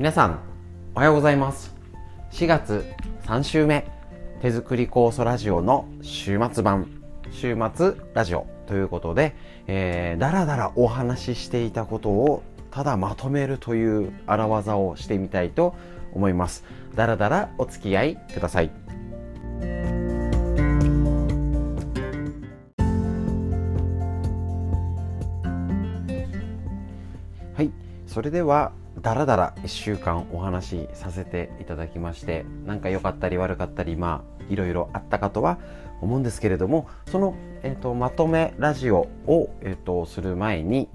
[0.00, 0.40] 皆さん
[0.94, 1.76] おはようございます。
[2.32, 2.86] 4月
[3.24, 3.86] 3週目
[4.40, 9.36] 手作り酵素ラジオの週末版週末ラジオということで、
[9.66, 15.74] えー、だらだらお話ししていたことをただまとめるという荒技をしてみたいと
[16.14, 16.64] 思います。
[16.94, 18.70] だらだらお付き合いください。
[27.54, 27.70] はい。
[28.06, 35.58] それではだらだら1週間お話しさせていただきまして何か良かったり悪かったりまあいろいろあったかとは
[36.00, 40.88] 思うんですけれどもその、えーと、まとめラジオを、えーと、する前に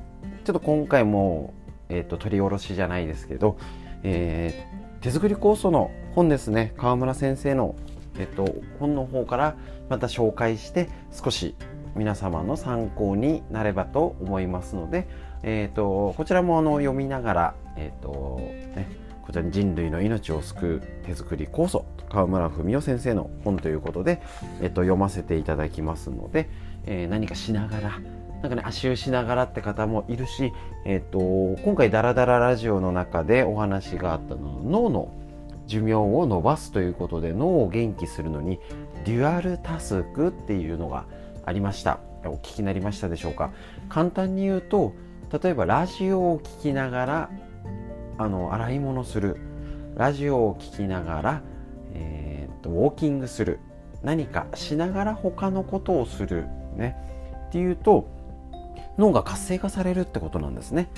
[0.44, 1.54] ちょっと今回も、
[1.90, 3.58] えーと、取り下ろしじゃないですけど、
[4.04, 6.74] えー、手作り酵素の本ですね。
[6.78, 7.76] 川村先生の、
[8.18, 9.56] えー、と本の方から
[9.90, 11.56] また紹介して少し
[11.96, 15.08] 皆様の参考になればと思いますので、
[15.44, 18.40] えーと、こちらもあの読みながら、えーと
[18.76, 18.88] ね、
[19.24, 24.22] こちらに人類の命を救う手作り酵素川村文夫先生の本ということで、
[24.62, 26.50] えーと、読ませていただきますので、
[26.86, 28.00] えー、何かしながら
[28.42, 30.54] なんかね足湯しながらって方もいるし、
[30.86, 35.12] えーと、今回「ダラダララジオ」の中でお話があったのは脳の
[35.66, 38.60] 寿命を伸ばすということで脳を元気するのに
[39.04, 41.06] デュアルタスクっていうのが
[41.44, 42.00] ありました。
[42.26, 43.52] お聞きになりましたでしょうか？
[43.88, 44.94] 簡単に言うと
[45.42, 47.30] 例えばラジオを聴きながら
[48.18, 49.38] あの洗い物する。
[49.96, 51.42] ラジオを聴きながら、
[51.94, 53.60] えー、っとウォーキングする。
[54.04, 56.46] 何かしながら他のことをする。
[56.76, 56.98] ね。
[57.48, 58.10] っていうと
[58.98, 60.90] 脳が活性化されるってことなんですね。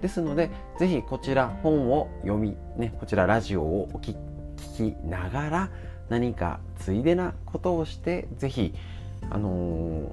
[0.00, 4.16] ですのでぜひこちら本を読み、ね、こちらラジオを聞
[4.56, 5.70] きながら
[6.08, 8.74] 何かついでなことをしてぜひ
[9.30, 10.10] あのー、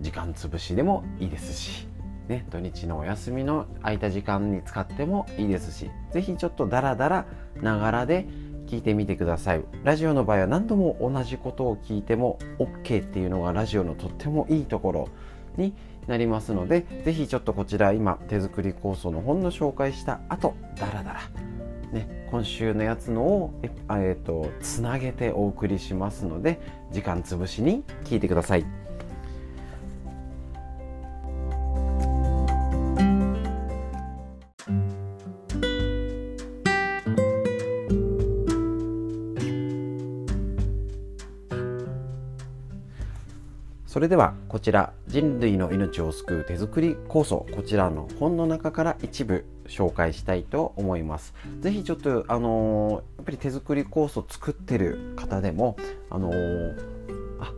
[0.00, 1.86] 時間つぶしでもいいですし、
[2.30, 7.26] ね、土日のお休みの空いた時間に使ってもいいですし是非ちょっとダラダラ
[7.60, 8.28] ながらで
[8.68, 15.08] 聞いてみてくださいラジオの場合は何度も同じことを聞いても OK っていうのがラジオのとってもいいところ
[15.56, 15.74] に
[16.06, 21.20] なりますので是非ちょっとこちら今手作り構想の本の紹介した後ダラダラ
[21.92, 26.60] ね、今週のやつのを、ええーと、つなげてお送りしますので
[26.92, 28.79] 時間つぶしに聞いてください。
[43.90, 51.34] それではこちら人類の命を救う手作り構想こちらの本の中から一部紹介したいと思います。
[51.58, 55.76] ぜひちょっとあのー、やっぱり手作りコースを作ってる方でも
[56.08, 56.76] あのー、
[57.40, 57.52] あ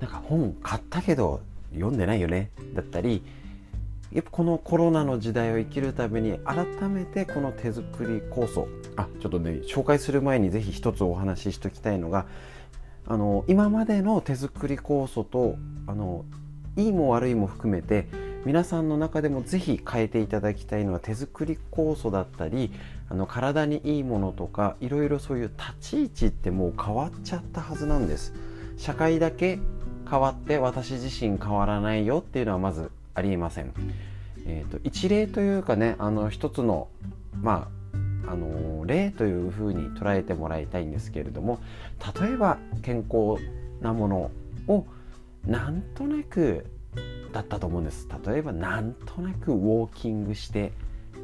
[0.00, 1.42] なんか本買ったけど
[1.74, 3.22] 読んでないよねだったり
[4.12, 8.66] やっぱこのコロナの時代を生きるために改めてこの手作り構想
[8.96, 12.24] あちょっとね紹介する前にぜひ一つお話ししときたいのが
[13.06, 15.56] あの今までの手作り酵素と
[15.86, 16.24] あの
[16.76, 18.08] いいも悪いも含めて
[18.44, 22.72] 皆さんの中でもぜひ変えていただきたいのは手作り酵素だったり
[23.08, 28.34] あの体にいいものとかいろいろそういう立ち位置ってもう変わっちゃったはずなんです。
[28.76, 29.58] 社会だけ
[30.08, 33.72] 変わって私自身変わらないよっていうのはまずありえません、
[34.46, 36.88] えーと、一例というかねあの一つの
[37.40, 37.83] まあ
[38.26, 41.60] あの例というふうに捉えてもらいたいんですけれども
[42.20, 43.42] 例えば健康
[43.80, 44.30] なもの
[44.68, 44.86] を
[45.46, 46.66] なんとなく
[47.32, 48.08] だったと思うんです。
[48.24, 50.72] 例えばなんとなくウォーキングして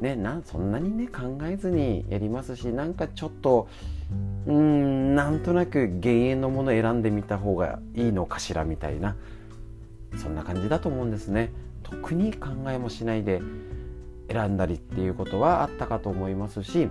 [0.01, 3.67] ねなそんなにね考えずにやりますしなんかちょっと
[4.45, 9.15] うんなんとなく減塩のもの選んでみた方がいいのかしらみたいな
[10.17, 11.51] そんな感じだと思うんですね。
[11.83, 13.41] 特に考えもしないで
[14.31, 16.89] 選んだりっていうことはあったかと思いますし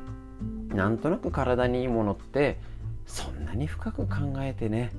[0.68, 2.58] なんとなく体にいいものって
[3.06, 4.92] そんなに深く考えてね。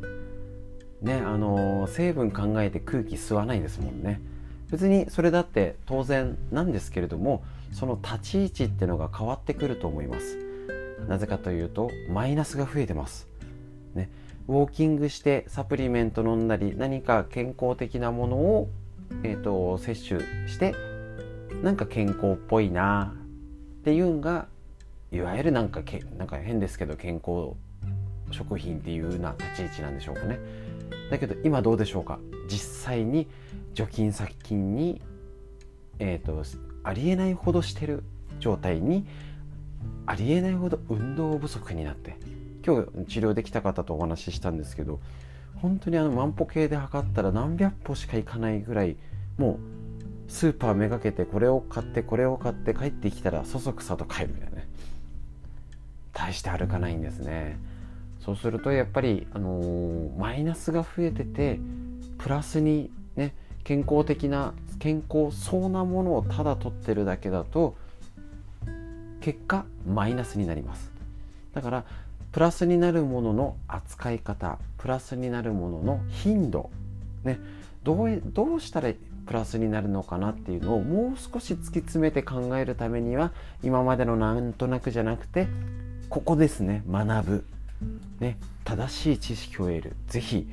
[1.02, 4.22] ねあの成分考えて空気吸わないですもんね。
[4.70, 10.38] 別にそれだって当然なんですけれどもその立ち位置ってのが変わってくると思います。
[11.08, 13.28] なぜかというとマイナスが増えてます。
[13.96, 14.10] ね
[14.48, 18.70] ウォーキングしてサプリメント飲んだり何か健康的なものを、
[19.24, 20.76] えーと、摂取して
[21.64, 23.14] なんか健康っぽいな
[23.82, 24.48] っていうのが
[25.12, 27.54] いわゆるなんかけなんか変ですけど健康
[28.32, 30.40] 食品っていうような立ち位置なんでしょうかね。
[31.10, 32.20] だけど今どうでしょうか。
[32.48, 33.28] 実際に
[33.74, 35.02] 除菌殺菌に、
[36.00, 36.44] えーと、
[36.84, 38.04] ありえないほどしてる
[38.40, 39.06] 状態に
[40.06, 42.18] ありえないほど運動不足になって
[42.66, 45.00] 今日治療できた方とお話ししたんですけど
[45.56, 48.98] 本当にあの万歩計で測ったら何百歩しか行かないぐらい
[49.38, 49.81] もう
[50.32, 54.68] スーパーめがけてこれを買ってこれを買って帰ってきたらそそくさと帰るみたいなね。
[56.14, 57.60] 大して歩かないんですね。
[58.22, 61.60] そうするとやっぱり、あのー、マイナスが増えてて
[62.18, 63.36] プラスにね
[63.66, 67.76] 健康的な健康そうなものをただ取ってるだけだと
[69.20, 70.92] 結果マイナスになります。
[71.54, 71.84] だから
[72.32, 76.70] プラスになるものの扱い方プラスになるものの頻度
[77.26, 77.38] ね
[77.84, 78.94] どうどうしたら
[79.26, 83.32] プラスになるのかなっていうのをもう少し突き詰めて考えるためには
[83.64, 85.48] 今までのなんとなくじゃなくて
[86.10, 87.46] ここですね学ぶ、
[88.20, 89.96] ね、正しい知識を得る。
[90.08, 90.48] 是非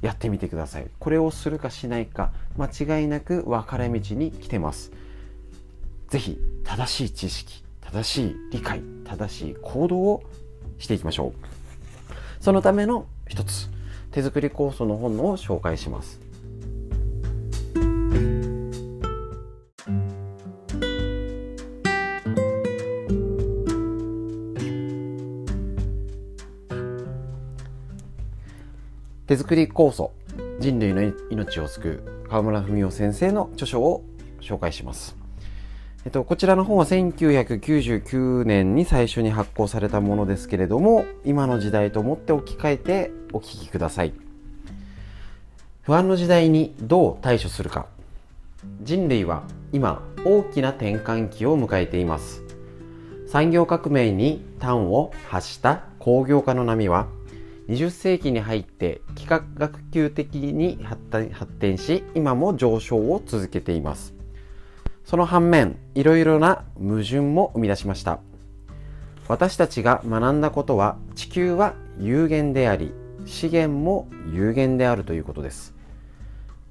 [0.00, 0.86] やってみてください。
[0.98, 4.90] これをするかしないか間違いなく分かれ道に来てます。
[6.08, 10.22] 是非正しい知識正しい理解正しい行動を
[10.78, 11.32] していきましょう。
[12.42, 13.70] そのための一つ
[14.10, 16.21] 手作り酵素の本を紹介します。
[29.26, 30.10] 手作り酵素
[30.58, 34.04] 人類の命を救う川村文夫先生の著書を
[34.40, 35.16] 紹介します。
[36.04, 44.12] えっと、こちらの本は1999年に最初に発行されたものですけれども今の時代と思って置き換えてお聞きください。
[45.82, 47.86] 不安の時代にどう対処するか。
[48.82, 52.42] 人類は今大きな転換期を迎えています。
[53.28, 57.06] 産業革命に端を発した工業化の波は
[57.72, 64.12] 20世紀に入って幾何学級的に発展し今も上昇を続けています。
[65.06, 68.20] その反面いろいろな矛盾も生み出しました。
[69.26, 72.92] 私たちが学んだことは地球は有限であり
[73.24, 75.74] 資源も有限であるということです。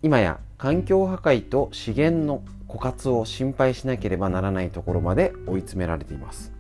[0.04, 6.54] 今や環境破壊と資源の枯渇を心配しなければならないところまで追い詰められています。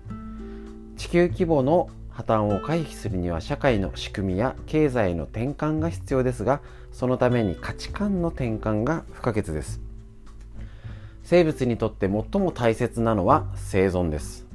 [0.97, 6.61] 地球規模の破綻を回避するには社会の仕組みや経済の転換が必要ですが
[6.91, 9.79] そのために価値観の転換が不可欠です。
[11.23, 14.45] 生物にとって最も大切なのは生存です。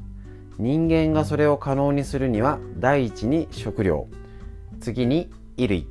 [0.59, 4.09] 人間がそれを可能にするには第一に食料
[4.81, 5.89] 次に衣類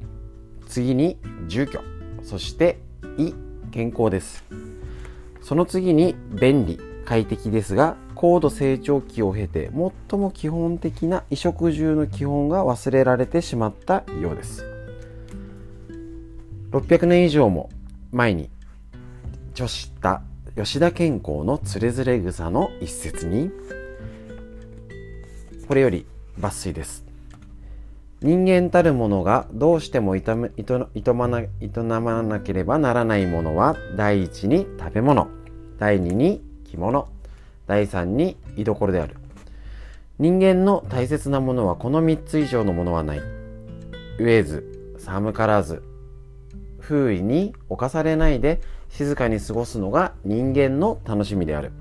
[0.67, 1.17] 次に
[1.47, 1.79] 住居
[2.23, 2.79] そして
[3.17, 3.33] 胃
[3.71, 4.43] 健康です。
[5.41, 9.69] その次に便利快適ですが高度成長期を経て
[10.09, 14.65] 最も基本的な衣食住の基本が忘れられてしまったようです。
[16.71, 17.69] 600年以上も
[18.11, 18.49] 前に
[19.51, 20.21] 著した
[20.55, 23.51] 吉田健康のつれづれ草の一節に
[25.67, 26.05] これより
[26.39, 27.05] 抜粋です。
[28.21, 35.27] 人間たるものがどうしても営まな営まなければならないものは第一に食べ物
[35.77, 37.14] 第二に着物。
[37.67, 39.15] 第3に居所である。
[40.17, 43.21] 人間の大切なものはこの3つ以上のものはない。
[44.17, 45.83] 飢えず寒からず
[46.79, 51.71] 風意に侵されないで静かに過ごすのが人間の楽しみである。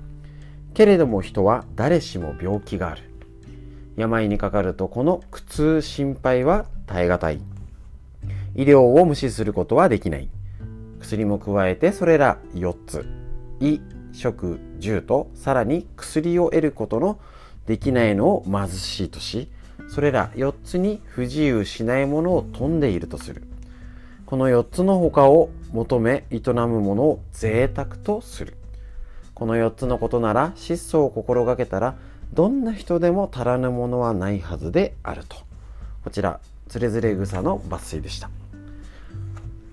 [0.73, 3.03] けれども人は誰しも病気がある。
[3.95, 7.39] 病にかかるとこの苦痛心配は耐え難い。
[8.55, 10.29] 医療を無視することはできない。
[10.99, 13.05] 薬も加えてそれら4つ。
[13.61, 13.79] 胃
[14.15, 17.19] 食住とさらに薬を得ることの
[17.65, 19.49] できないのを貧しいとし
[19.87, 23.43] それら4つに不自由しないものを富んでいるとする。
[24.25, 28.57] この4つの他を求め営むものを贅沢とする。
[29.33, 31.95] この4つのことなら質素を心がけたら
[32.33, 35.37] どんな人でも足らぬものはないはずであると。
[36.03, 38.29] こちらつれづれ草の抜粋でした。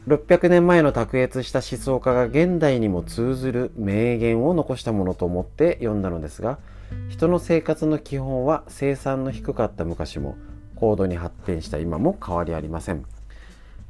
[0.09, 6.59] 600年前の卓越した思想家が現代にも通ずる名言を残したものと思って読んだのですが
[7.09, 10.37] 人の生活の基本は生産の低かった昔も
[10.75, 13.05] 高度に発展した今も変わりありません。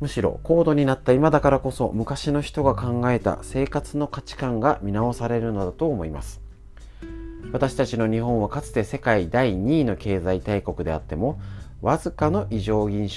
[0.00, 6.42] むしろ高度になった今だからこそ昔の人が考えた生活の価値観が見直されるのだと思います。
[7.52, 11.40] 私たちの日本はかつて世界第2位の経済大国であっても
[11.82, 13.08] わずかの異常異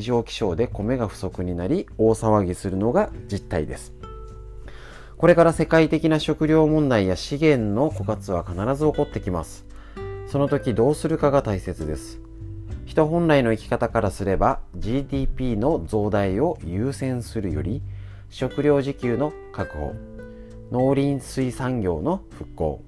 [0.00, 3.94] 常気象で米が不足になり大騒ぎするのが実態です。
[5.16, 9.64] これから世界的な食料問題や資源の枯渇は必ず起こってきます。
[10.26, 12.18] その時どうするかが大切です。
[12.84, 17.80] 人本来の生き方からすれば GDP の増大を優先するより
[18.28, 19.94] 食料自給の確保、
[20.72, 22.82] 農林水産業の復興、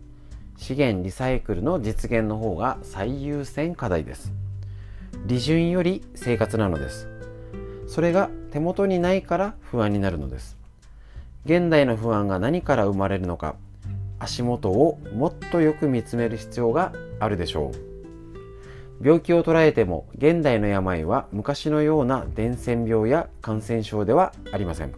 [0.56, 4.32] 資源リサイクルの実現の方が最優先課題です。
[5.26, 7.08] 利潤より生活なのです。
[7.88, 10.56] それが手元にないから不安になるのです。
[11.44, 13.56] 現代の不安が何から生まれるのか
[14.20, 19.04] 足元をもっとよく見つめる必要があるでしょう。
[19.04, 24.94] 病気を捉えても現代の病は昔のような伝染病や感染症ではありません。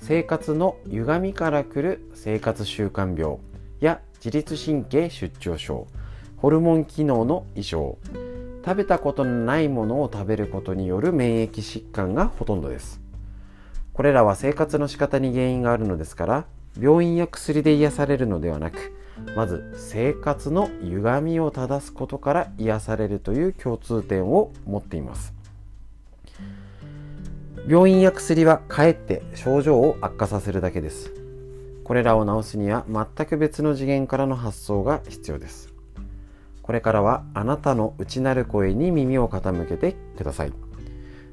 [0.00, 3.38] 生活の歪みからくる生活習慣病
[3.78, 5.86] や自律神経出張症
[6.38, 7.98] ホルモン機能の異常
[8.64, 13.00] 食べたことのないものを食べることによる免疫疾患がほとんどです。
[13.92, 16.46] これらは生活の仕方に原因があるのですから
[16.78, 18.92] 病院や薬で癒されるのではなく
[19.34, 25.34] まず生活の歪みを正すことから癒されるという共通点を持っています。
[27.66, 31.12] 病院や薬はかえって症状を悪化させるだけです。
[31.84, 35.67] これらを治すには全く別の次元からの発想が必要です。
[36.68, 40.52] これからはあなたの内なる声に耳を傾けてください。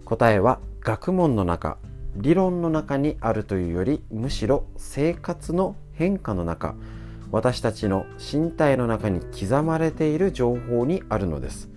[0.06, 1.78] 答えは学問の中
[2.16, 6.76] 理論の中にあるというよりむしろ生活の変化の中
[7.32, 11.70] 私たちの身体の中に刻まれている情報にあるのです。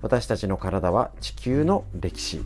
[0.00, 2.44] 私たちの体は地球の歴史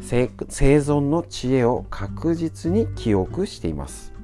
[0.00, 4.14] 生存の知恵を確実に記憶しています。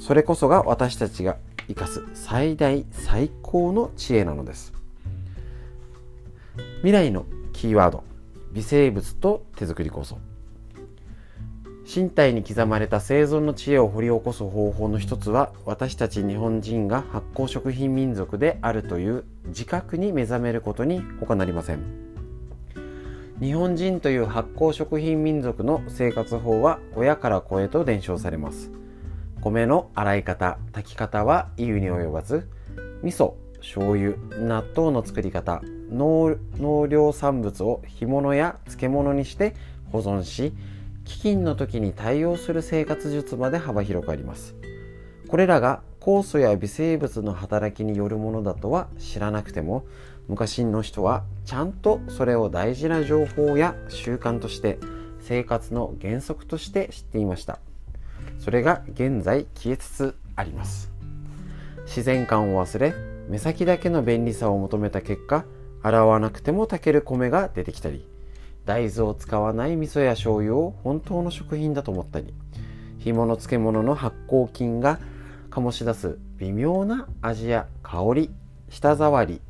[0.00, 4.77] それこそが私たちが生かす最大最高の知恵なのです。
[6.78, 8.04] 未来のキーワード
[8.52, 10.18] 微生物と手作り構想。
[11.92, 22.08] 身体に刻まれた生存の知恵を掘り起こす方法の一つは私たち日本人が発酵食品民族であるという自覚に目覚めることに他なりません。
[23.40, 28.70] 日本人という発酵食品民族の生活法は親から子へと伝承されます。
[29.40, 32.48] 米の洗い方炊き方は意に及ばず
[33.02, 39.54] 味噌醤油納豆の作り方農農産物を干物や漬物にして
[39.90, 40.52] 保存し
[41.04, 44.54] 飢饉の時に対応する生活術まで幅広くあります。
[45.28, 49.84] これらが酵素や微生物の働きによるものだとは知らなくても
[50.26, 54.78] 昔の人はちゃんとそれを大事な情報や習慣として
[55.20, 57.58] 生活の原則として知っていました。
[58.38, 60.90] それが現在消えつつあります。
[61.84, 62.94] 自然観を忘れ
[63.28, 65.44] 目先だけの便利さを求めた結果
[65.88, 68.06] 洗わなくても炊ける米が出てきたり
[68.66, 72.34] 大豆を使わない味噌や醤油を本当の食品だと思ったり
[72.98, 74.98] 干物漬物の発酵菌が
[75.50, 78.30] 醸し出す微妙な味や香り
[78.68, 79.40] 舌触り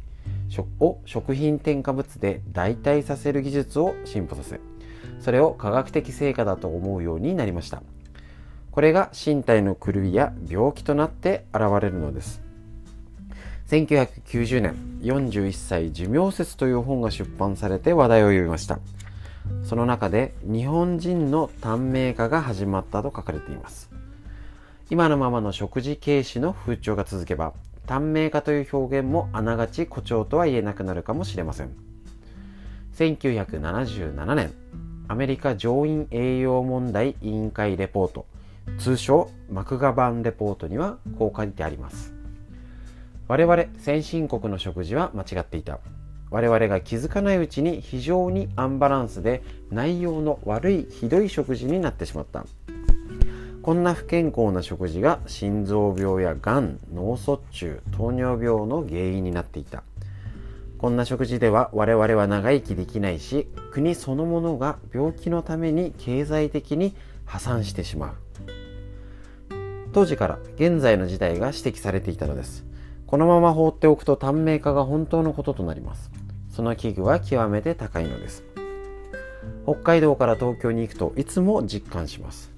[0.79, 4.61] を食品添加物で代替させる技術を進歩させ
[5.21, 7.83] それを科学的成果だと思うようになりました。
[8.71, 12.48] これが身体の狂いや病気となって現れるのです。
[13.69, 18.79] 1990年41歳寿命説という本が出版されて話題を呼びました。
[19.63, 23.91] その中で日本人の短命化が始まったと書かれています。
[24.89, 27.53] 今のままの食事軽視の風潮が続けば
[27.85, 31.77] 短命化という表現もあながち誇張とは言えなくなるかもしれません。
[32.97, 34.51] 1977年
[35.09, 38.25] アメリカ上院栄養問題委員会レポート
[38.79, 42.18] 通称マクガバンレポートにはこう書いてあります。
[43.29, 45.81] 我々先進国の食事は間違っていた。
[46.31, 52.47] 我々が気づかないうちに非常にアンバランスで内容の悪いひどい食事になってしまった。
[53.61, 59.83] こんな不健康な食事が心臓病やがん脳卒中糖尿病の原因になっていた。
[60.79, 66.95] こんな食事では我々は長生きできないし国そのものが病気のために経済的に
[67.27, 68.15] 破産してしまう。
[69.93, 72.68] 当時から現在の事態が指摘されていたのです。
[73.09, 76.11] このまま放っておくと短命化が本当のこととなります。
[76.51, 78.45] その器具は極めて高いのです。
[79.65, 82.53] 北海道から東京に行くといつも実感します。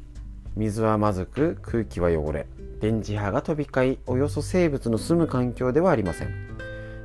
[0.57, 2.49] 水はまずく空気は汚れ。
[2.80, 6.35] 電磁波が飛び交いおよそ生物の住む環境ではありません。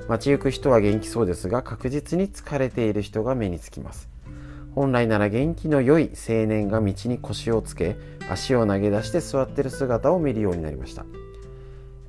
[0.08, 4.10] 街行く人は元気そうですが確実に疲れている人が目につきます。
[4.74, 7.96] 本来なら元気の良い青年が道に腰をつけ
[8.28, 11.06] 足を投げ出して座っている姿を見るようになりました。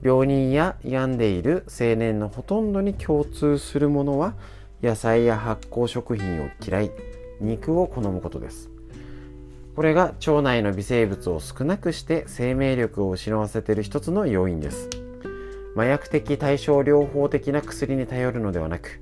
[0.03, 4.35] 病人や病んでいる青年のほとんどに共通するものは
[4.83, 6.91] 野菜や発酵食品を嫌い
[7.41, 8.71] 肉を好むことです。
[9.75, 14.89] これが腸内の微生物を少なくして生命力を失わせている一つの要因です。
[15.75, 19.01] 麻薬的対症療法的な薬に頼るのではなく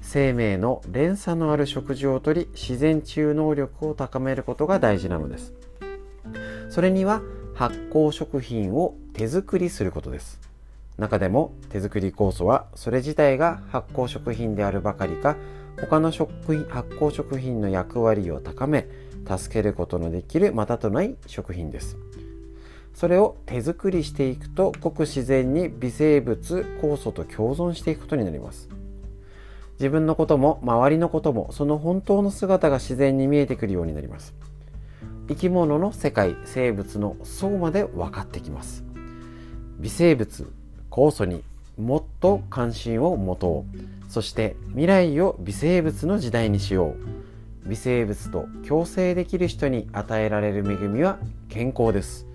[0.00, 5.52] 生命の連鎖のある食事をとり自然治癒能力を高めることが大事なのです。
[6.70, 7.22] それには
[7.54, 10.38] 発酵食品を手作りすることです。
[10.98, 15.36] 中でも手作り酵素はそれ自体が発酵食品であるばかりか
[15.80, 18.86] 他の食品発酵食品の役割を高め
[19.26, 21.96] 助けることのできるまたとない食品です。
[22.92, 28.68] それを手作りしていくとごく自然に微生物酵素と共存していくことになります。
[29.78, 34.34] 自分のことも周りのこともその本当の姿が自然に見えてくるようになります。
[35.28, 38.85] 生き物の世界生物の層まで分かってきます。
[39.78, 40.50] 微生物
[40.90, 41.42] 酵素に
[41.76, 44.10] もっと関心を持とう。
[44.10, 46.94] そして未来を微生物の時代にしよ
[47.64, 47.68] う。
[47.68, 51.18] 微生物と共生できる人に与えられる恵みは
[51.48, 52.26] 健康です。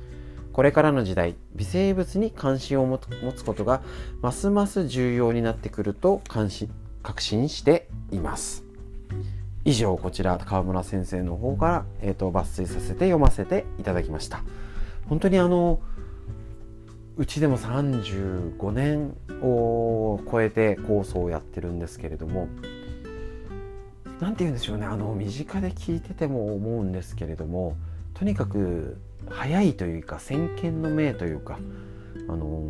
[0.54, 3.00] これからの時代微生物に関心を持
[3.34, 3.82] つことが
[4.22, 6.70] ますます重要になってくると関心
[7.02, 8.64] 確信しています。
[9.64, 14.44] 以上こちら川村先生の方から、えーと、抜粋させて読ませていただきました。
[15.08, 15.80] 本当にあの
[17.18, 22.48] うちでも35年を超えて構想をやってるんですけれども
[24.20, 27.76] 何て言うんでしょうねあの身近で聞いてても思うんですけれども
[28.14, 28.98] とにかく
[29.30, 31.60] 早いというか先見の明というか
[32.28, 32.64] あの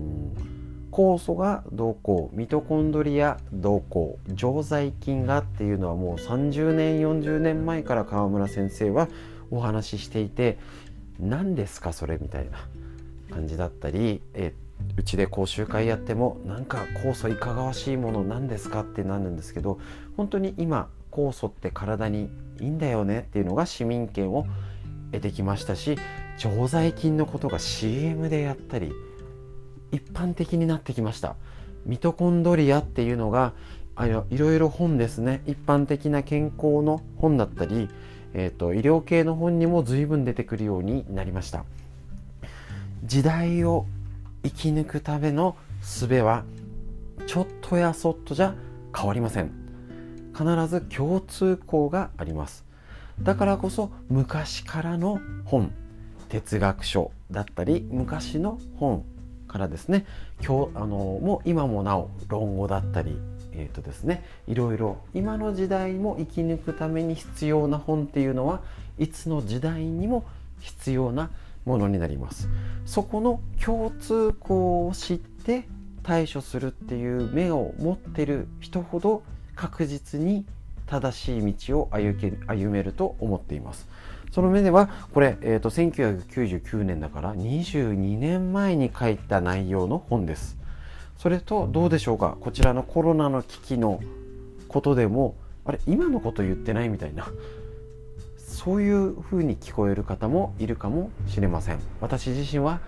[0.92, 9.08] 酵素がどうこうミトコンドリアどうこう常在菌がっていうのはもう30年40年前から川村先生は
[9.52, 10.58] お話ししていて
[11.20, 12.58] 何ですかそれみたいな。
[13.32, 14.54] 感じだったりえ
[14.98, 19.80] うちで講習会やってもなんか酵素いかがわしいもの何ですかってなるんですけど
[20.18, 24.46] 本当に今酵素って体にいいんだよねっていうのが市民権を
[25.12, 25.98] 得てきましたし
[26.38, 28.92] 常在菌のことが CM でやったり
[29.92, 31.36] 一般的になってきました。
[31.86, 33.54] ミトコンドリアっていうのが
[33.96, 35.42] あいろいろ本ですね。
[35.46, 37.90] 一般的な健康の本だったり、
[38.34, 41.66] えーと、医療系の本にも随分出てくるようになりました。
[43.04, 43.86] 時代を
[44.44, 46.44] 生き抜くための術は
[47.28, 48.56] ちょっとやそっとじゃ
[48.96, 49.52] 変わりません。
[50.34, 52.66] 必ず共通項があります。
[53.22, 55.72] だからこそ昔からの本
[56.30, 59.04] 哲学書だったり昔の本
[59.48, 60.06] からですね
[60.44, 60.88] 今日あの
[61.22, 63.18] もう今もなお論語だったり
[63.54, 68.62] えーとですね、いろいろ今の時代も生き抜くために必要な本っていうのは
[68.98, 70.24] いつの時代にも
[70.60, 71.30] 必要な
[71.66, 72.50] ものになります。
[72.86, 75.68] そこの共通項を知って
[76.04, 79.24] 対処するっていう目を持ってる人ほど
[79.56, 80.46] 確実に
[80.88, 83.88] 正しい道を歩け歩めると思っています。
[84.32, 90.58] その目ではこれ、えーと、1999年だから22年前に書いた内容の本です。
[91.18, 92.38] それとどうでしょうか？
[92.40, 94.00] こちらのコロナの危機の
[94.68, 97.28] ことでもあれ今のこと言ってないみたいな。
[98.64, 101.80] そういうふうに聞こえる方もいるかもしれません。
[102.00, 102.80] 私自身は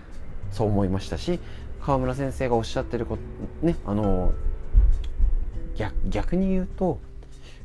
[0.52, 1.40] そう思いましたし
[1.80, 3.18] 川村先生がおっしゃってるこ
[3.60, 4.32] とねあの
[5.74, 7.00] 逆逆に言うと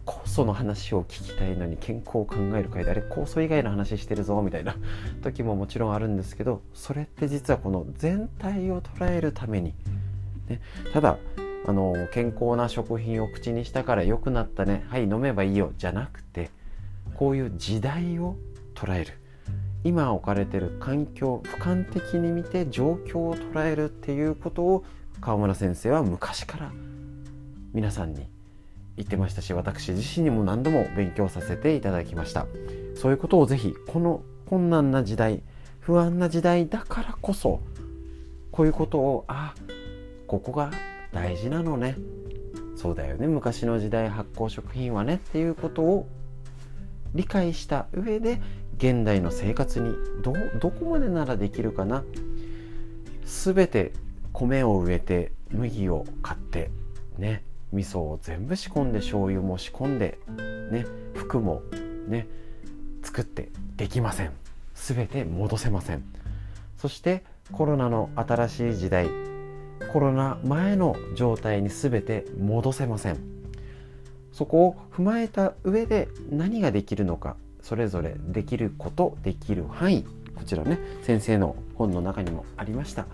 [0.08, 4.76] 酵素の話を聞きたいのに健康を考える会であれ酵素以外の話してるぞみたいな
[5.22, 9.76] 時ももちろんあるんですけどそれって実はこの全体を捉えるために、
[10.48, 10.62] ね、
[10.94, 11.18] ただ
[11.68, 16.50] あの健康な食品を口にしたから良くなったねはい飲めばいいよじゃなくて
[17.20, 18.38] こういう時代を
[18.74, 19.12] 捉える。
[19.84, 24.86] 今置かれてる環境俯瞰的に見て状況を捉えるっていうことを
[25.20, 26.72] 川村先生は昔から
[27.74, 28.30] 皆さんに
[28.96, 32.46] 言ってましたし私自身にも何度も勉強させていただきました。
[32.96, 35.44] そういうことをぜひこの困難な時代
[35.82, 37.60] 不安な時代だからこそ
[38.54, 39.56] こういうことをあ
[40.26, 40.72] ここが
[41.12, 41.98] 大事なのね。
[42.78, 43.28] そうだよね。
[43.28, 46.08] 昔の時代発酵食品はねっていうことを
[47.14, 48.42] 理解した上で
[48.78, 49.94] 現代の生活に
[50.24, 52.04] どどこまでならできるかな。
[53.26, 53.94] 全て
[54.34, 56.72] 米を植えて麦を買って
[57.18, 60.18] ね味噌を全部仕込んで醤油も仕込んで
[60.72, 61.62] ね服も
[62.08, 62.28] ね
[63.04, 64.32] 作ってできません。
[64.76, 66.04] 全て戻せません。
[66.78, 69.08] そしてコロナの新しい時代
[69.92, 73.39] コロナ前の状態に全て戻せません。
[74.32, 80.04] そこを踏まえた上で何ができるのかそれぞれできることできる範囲
[80.36, 83.06] こちらね先生の本の中にもありました。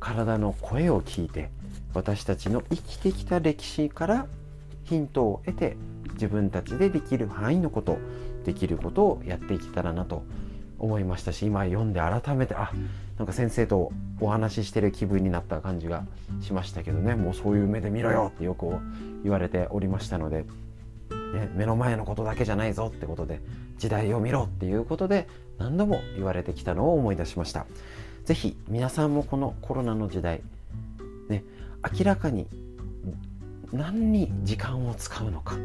[0.00, 1.48] 体の声を聞いて
[1.94, 4.26] 私たちの生きてきた歴史から
[4.82, 5.76] ヒントを得て
[6.14, 7.98] 自分たちでできる範囲のこと
[8.44, 10.24] できることをやっていけたらなと
[10.80, 12.72] 思いましたし今読んで改めてあ
[13.16, 16.04] なんか先生とお話ししてる気分になった感じが
[16.40, 17.14] しましたけどね。
[17.14, 18.66] もうそういう目で見ろよってよく
[19.22, 20.44] 言われておりましたので、
[21.32, 23.40] ね、目の前のことだけじゃないぞってことで
[23.78, 27.66] 時代を見ろっていうことで何度も言われてきたのを思い出しました。
[28.24, 30.42] 是非皆さんもこのコロナの時代
[31.28, 31.42] ね
[31.98, 32.46] 明らかに
[33.72, 35.56] 何に時間を使うのか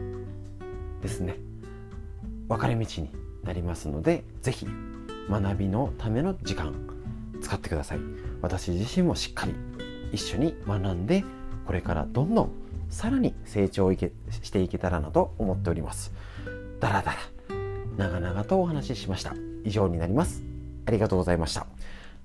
[1.01, 1.37] ですね
[2.47, 3.09] 分かれ道に
[3.43, 4.67] なりますので是非
[5.29, 6.73] 学びのための時間
[7.41, 7.99] 使ってください
[8.41, 9.53] 私自身もしっかり
[10.11, 11.23] 一緒に学んで
[11.65, 12.51] これからどんどん
[12.89, 16.11] さらに成長いけしていけたらなと思っております。
[16.79, 17.17] だらだら
[17.97, 19.33] 長々とお話ししました。
[19.63, 20.43] 以上になります。
[20.85, 21.67] ありがとうございました。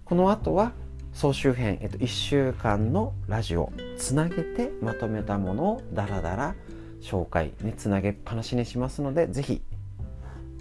[0.04, 0.72] この後は
[1.12, 6.54] 総集編、えっと、1週間のラジオつなげてまとめたものをダラダラ
[7.00, 9.60] 紹介ねつなげっぱなしにしますのでぜひ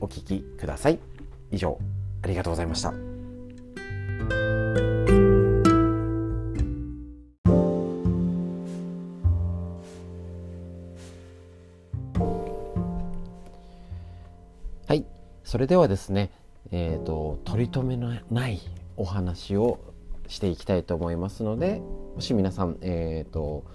[0.02, 1.00] お聞きください。
[1.52, 1.78] 以上
[2.24, 3.11] ありがとうございました。
[15.52, 16.32] それではですね
[16.72, 18.62] え、ー、と取り留めのない
[18.96, 19.82] お話を
[20.30, 21.82] していきたいと思いますので
[22.16, 23.66] もし皆さんえ、ー、とこ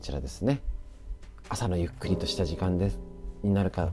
[0.00, 0.62] ちらですね
[1.50, 2.98] 朝のゆっくりとした時間です
[3.42, 3.90] になるか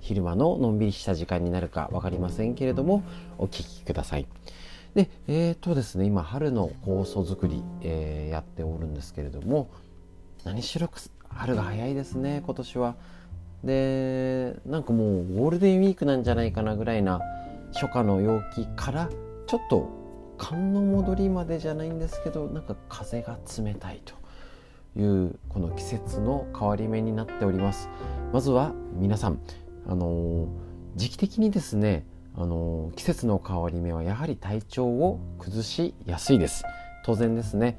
[0.00, 3.04] 昼間ののんびりした時間になるか分かりませんけれども
[3.38, 4.26] お聞きください。
[4.96, 9.70] でえ、ー、とですね今春の酵素作り、えー、やっておるんですけれども
[10.42, 10.90] 何しろ
[11.28, 12.96] 春が早いですね今年は。
[13.64, 17.20] でなんかもうゴールデンウィークなんじゃないかなぐらいな
[17.72, 19.08] 初夏の陽気から
[19.46, 19.88] ちょっと
[20.38, 24.14] 寒の戻りまでじゃないんですけどなんか風が冷たいと
[25.00, 27.88] いうこの季節の変わり目になっております。
[28.32, 29.38] まずは皆さん
[29.88, 30.48] あの
[30.94, 36.64] 時期的にですねあの季節の変わり目はやはり体調を崩しやすいです。
[37.04, 37.76] 当然ですね。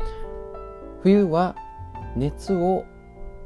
[1.03, 1.55] 冬は
[2.15, 2.85] 熱を、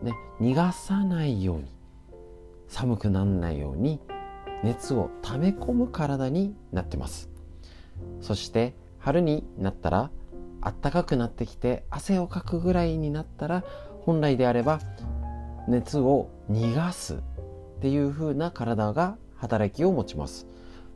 [0.01, 1.70] ね、逃がさないように
[2.71, 3.99] 寒くならないように
[4.63, 7.29] 熱を溜め込む体になってます。
[8.21, 10.09] そして春になったら
[10.61, 13.63] 暖かくなってきて汗をかくぐらいになったら
[14.05, 14.79] 本来であれば
[15.67, 17.17] 熱を逃がすっ
[17.81, 20.47] ていう風な体が働きを持ちます。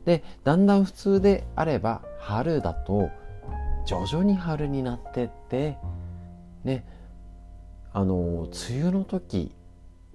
[0.06, 3.10] でだんだん普通であれば春だと
[3.86, 5.76] 徐々に春になってって
[6.64, 6.86] ね
[7.92, 9.52] あの梅雨の時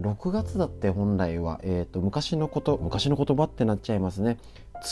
[0.02, 4.38] 6月だって本来は、えーと、昔のこと昔の言葉ってなっちゃいますね。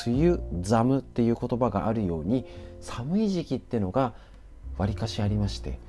[0.06, 2.46] 梅雨寒っていう言葉があるように
[2.80, 4.14] 寒い時期ってのが
[4.78, 5.80] わりかしありまして。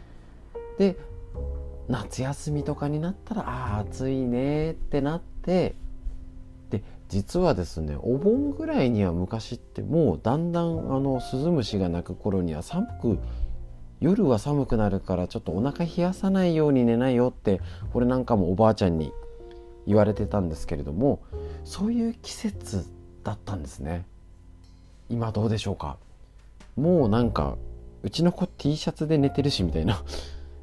[0.79, 0.97] で
[1.89, 5.75] 夏休みとかになったらああ暑いねってなって
[6.71, 13.19] で実はですねお盆ぐらいには昔ってもうだんだんあのスズムシが鳴く頃には寒く
[14.01, 17.61] 夜は寒くなるからちょっとお腹冷やさないように寝ないよって
[17.93, 19.13] これなんかもおばあちゃんに
[19.87, 21.21] 言われてたんですけれども
[21.65, 22.87] そういう季節
[23.25, 24.07] だったんですね。
[25.11, 25.99] 今どうでしょうか？
[26.77, 27.57] もうなんか
[28.03, 30.03] うちの子 T シャツで寝てるしみたいな。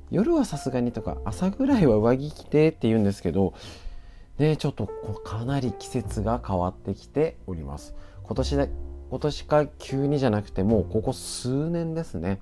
[0.10, 3.54] 夜はさすがにとか朝ぐらいは上着着てって言うんですけど
[4.40, 7.94] ねちょっとかなり季節が変わってきております。
[8.24, 8.70] 今年で
[9.10, 12.40] 今年か急にじゃなくてもうここ数年ですね。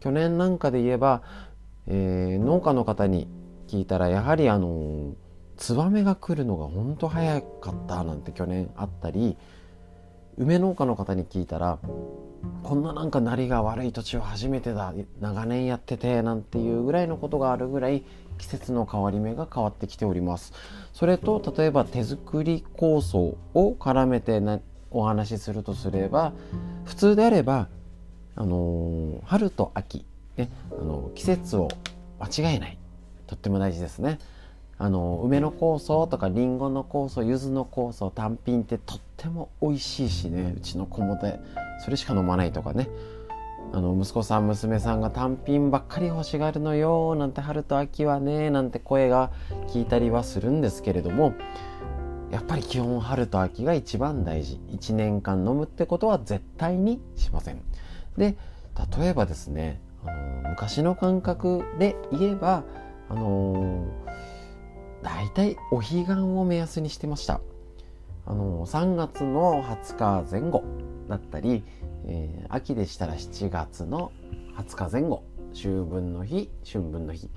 [0.00, 1.22] 去年なんかで言えば、
[1.86, 3.28] えー、農家の方に
[3.66, 5.14] 聞いたらやはりあの
[5.56, 9.36] ツバメが来るのが本当早かったなんて去年あったり
[10.38, 11.78] 梅農家の方に聞いたら
[12.62, 18.04] こんななんかなりが悪い土地を初めてだ長年やっててなんていうぐらいのことがあるぐらい
[18.38, 20.52] 季節の変わり目が変わってきております。
[20.92, 24.40] それと例えば手作り構想を絡めて
[24.92, 26.32] お話しするとすれば
[26.84, 27.68] 普通であれば
[28.40, 31.68] あの春と秋、ね、あの季節を
[32.20, 32.78] 間違えない。
[33.26, 34.20] とっても大事ですね。
[34.78, 41.40] あの梅の酵素とかりんごの酵素柚子の酵素単品ってとっても美味しいしねうちの子もで
[41.84, 42.88] それしか飲まないとかね。
[43.72, 49.30] あの息子さん娘さんが単品ばっかり欲しがるのよなんて春と秋はねなんて声が
[49.66, 51.34] 聞いたりはするんですけれども
[52.30, 54.60] やっぱり基本春と秋が一番大事。
[54.70, 57.60] 1年間飲むってことは絶対にしません。
[58.18, 58.36] で
[58.98, 62.64] 例えばですねあの昔の感覚で言えば
[63.08, 63.86] あの
[65.02, 67.40] 大体お彼岸を目安にしてました。
[68.26, 70.62] あの3月の20日前後
[71.08, 71.64] だったり、
[72.04, 74.12] えー、秋でしたら7月の
[74.58, 75.22] 20日前後
[75.54, 77.30] 秋分の日春分の日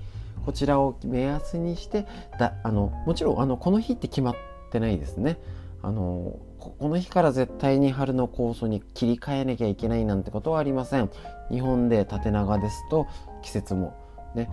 [0.44, 2.06] こちらを目安にして
[2.38, 4.34] だあのもちろんあのこの日って決まっ
[4.70, 5.38] てないですね。
[5.82, 11.10] あのここの日から絶対に春の酵素に切り替えなきゃいけないなんてことはありません。
[11.50, 13.08] 日本で縦長ですと
[13.42, 13.96] 季節も
[14.36, 14.48] ね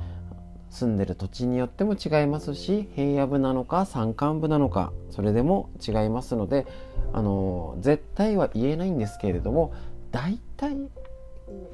[0.71, 6.65] 住んでる土地によっても違いますし平野部なのか山間部なのかそれでも違いますので
[7.13, 9.71] あの絶対は言えないんですけれども
[10.11, 10.77] 大体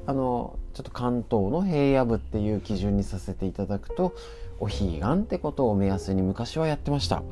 [0.06, 4.14] あのちょっと関東の平野部っていう基準にさせていただくと
[4.60, 7.22] お彼岸ってことを目安に昔はやってました。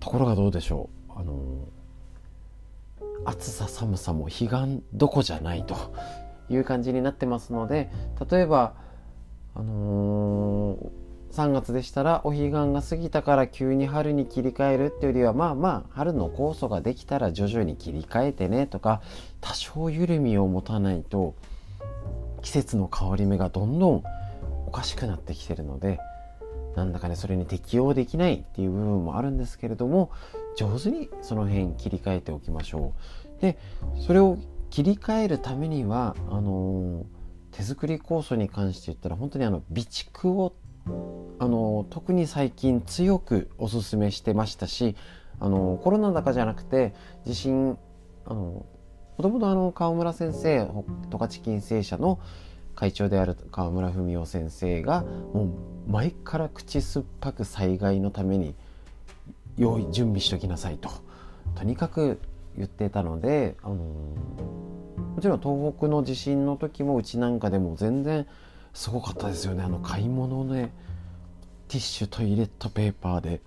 [0.00, 1.12] ところがどうでしょう。
[1.16, 1.68] あの
[3.24, 5.76] 暑さ寒さも彼岸どこじゃないと
[6.48, 7.90] いう感じになってますので
[8.30, 8.74] 例えば、
[9.54, 19.00] あのー、3月でしたらお彼岸が過ぎたから急に春に切り替えるっていうよりはまあまあ春の酵素ができたら徐々に切り替えてねとか
[19.40, 21.34] 多少緩みを持たないと
[22.42, 24.02] 季節の変わり目がどんどん
[24.66, 25.98] おかしくなってきてるので
[26.76, 30.10] なんだかねそれに適応できないっていう部分もあるんですけれども
[30.56, 32.94] 上手にその辺切り替えておきましょ
[33.38, 33.40] う。
[33.40, 33.58] で
[34.06, 34.38] それを
[34.70, 37.04] 切り替えるためにはあの、
[37.52, 40.56] 手作り酵素に関して言ったら本当にあの備蓄を
[41.38, 44.96] あの特に最近強くおすすめしてましたし
[45.40, 47.78] あのコロナだかじゃなくて地震
[48.26, 48.66] あの
[49.16, 50.66] もともとあの川村先生
[51.10, 52.18] 十勝金星社の
[52.74, 55.44] 会長である川村文夫先生がも
[55.86, 58.54] う前から口酸っぱく災害のために
[59.56, 60.90] 用意準備しときなさいと。
[61.54, 62.20] とにかく
[62.56, 68.26] 言ってたので、あのもちろん東北の地震の時もうちなんかでも全然
[68.72, 69.62] すごかったですよね。
[69.62, 70.70] あの買い物で
[71.68, 73.40] ティッシュトイレットペーパーで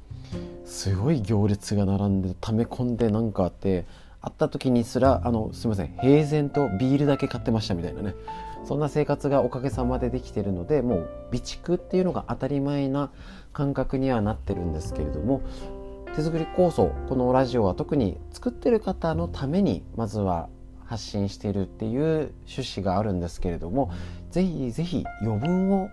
[0.66, 3.86] すごい行列が並んで溜め込んでなんかあって
[4.22, 8.16] 会った時にすらあのすいません平然とビールだけ買ってましたみたいなね。
[8.66, 13.12] そんな生活がおかげさまでできてるのでもう備蓄っていうのが当たり前な
[13.54, 15.42] 感覚にはなってるんですけれども
[16.18, 20.50] 手作り構想このラジオは特に作ってる方のためにまずは
[20.84, 23.92] 発信しているっていう趣旨があるんですけれども
[24.32, 25.92] ぜひぜひ余分を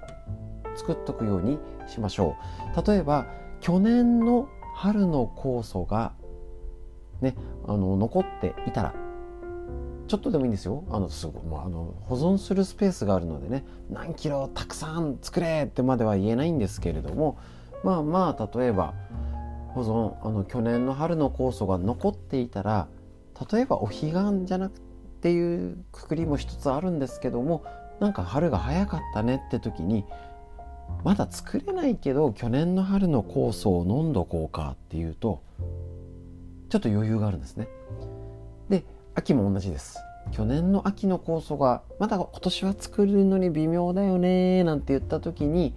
[0.76, 2.36] 作っとくようにしましょ
[2.74, 2.90] う。
[2.90, 3.26] 例えば
[3.60, 6.14] 去年の春の酵素が
[7.20, 7.34] ね
[7.66, 8.94] あの残っていたら
[10.08, 10.84] ちょっとでもいいんですよ。
[10.88, 17.36] あのすごいもうあの保存するスペースがあるのでね何キロたくさん作れってまでは言えないんですけれども
[17.82, 18.94] まあまあ例えば
[19.74, 22.86] 保存あの去年の春の酵素が残っていたら
[23.52, 24.12] 例えばお彼岸
[24.44, 24.80] じゃなく
[25.20, 27.64] ていうくくりも一つあるんですけども
[27.98, 30.04] なんか春が早かったねって時に
[31.02, 35.42] まだ作れないけど去年の春の酵素を飲んどこうかっていうと
[36.68, 37.68] ちょっと余裕があるんですね。
[38.68, 38.84] で
[39.14, 39.98] 秋も同じです。
[40.32, 45.74] 去年の秋の酵素がまだ今年は作るのに微妙だよねなんて言った時に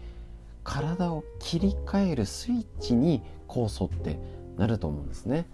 [0.64, 3.22] 体を切り替えるスイッチに
[3.58, 4.20] 酵素って
[4.58, 5.48] なると思うんですね。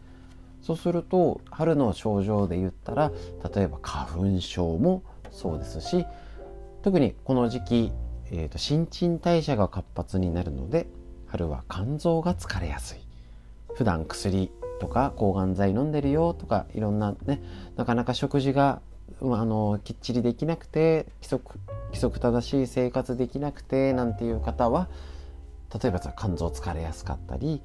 [0.62, 3.12] そうすると春の症状で言ったら
[3.54, 6.06] 例えば花粉症もそうですし
[6.84, 7.92] 特にこの時期、
[8.32, 10.88] えーと、新陳代謝が活発になるので
[11.28, 13.00] 春は肝臓が疲れやすい
[13.76, 17.42] 普段薬とか抗がん剤飲んでるよとかいろんなね
[17.76, 18.82] なかなか食事が
[19.20, 24.88] まあのきっちりできなくて規則規則正しい生活できなくてなんていう方は
[25.82, 27.62] 例えば肝臓疲れやすかったり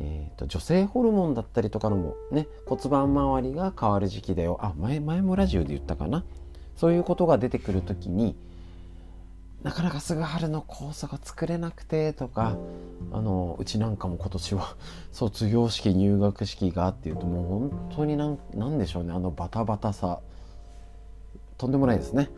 [0.00, 4.58] えーと、女性ホルモンだったりとかのもね骨盤周りが変わる時期だよ。
[4.62, 6.24] あ前前もラジオで言ったかな。
[6.76, 8.34] そういうことが出てくる時に
[9.62, 12.56] なかなかすぐ春の酵素が作れなくてとか
[13.12, 14.76] あのうちなんかも今年は
[15.12, 19.12] 卒業式入学式がっていうともう本当になんなんでしょうね。
[19.12, 20.20] あのバタバタさ。
[21.58, 22.30] とんでもないですね。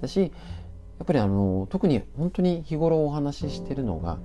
[0.00, 4.18] だしやっぱりあの特に本当に日頃お話ししてるのが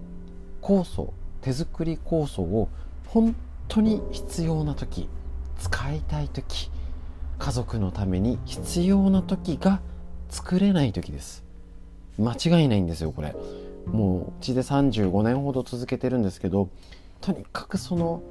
[0.62, 1.14] 酵素。
[1.44, 2.70] 手作り酵素を
[3.08, 3.36] 本
[3.68, 5.08] 当に必要な時
[5.60, 6.72] 使いたい時
[7.38, 9.82] 家族のために必要な時が
[10.30, 11.44] 作れない時です。
[12.18, 13.36] 間違いないんですよこれ。
[13.88, 16.70] もううちで35年ほど続けてるんですけど
[17.20, 18.24] とにかくその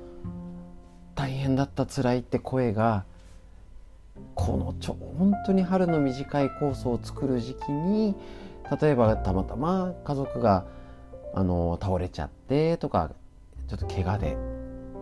[1.14, 3.04] 大変だった辛いって声が
[4.34, 8.14] このちょ本当に春の短いコースを作る時期に
[8.80, 10.64] 例えばたまたま家族が
[11.34, 13.10] あの倒れちゃってとか
[13.68, 14.36] ちょっと怪我で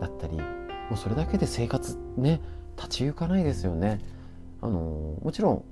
[0.00, 0.44] だったりも
[0.92, 2.40] うそれだけで生活ね
[2.76, 4.00] 立ち行かないですよね。
[4.62, 5.64] あのもちろん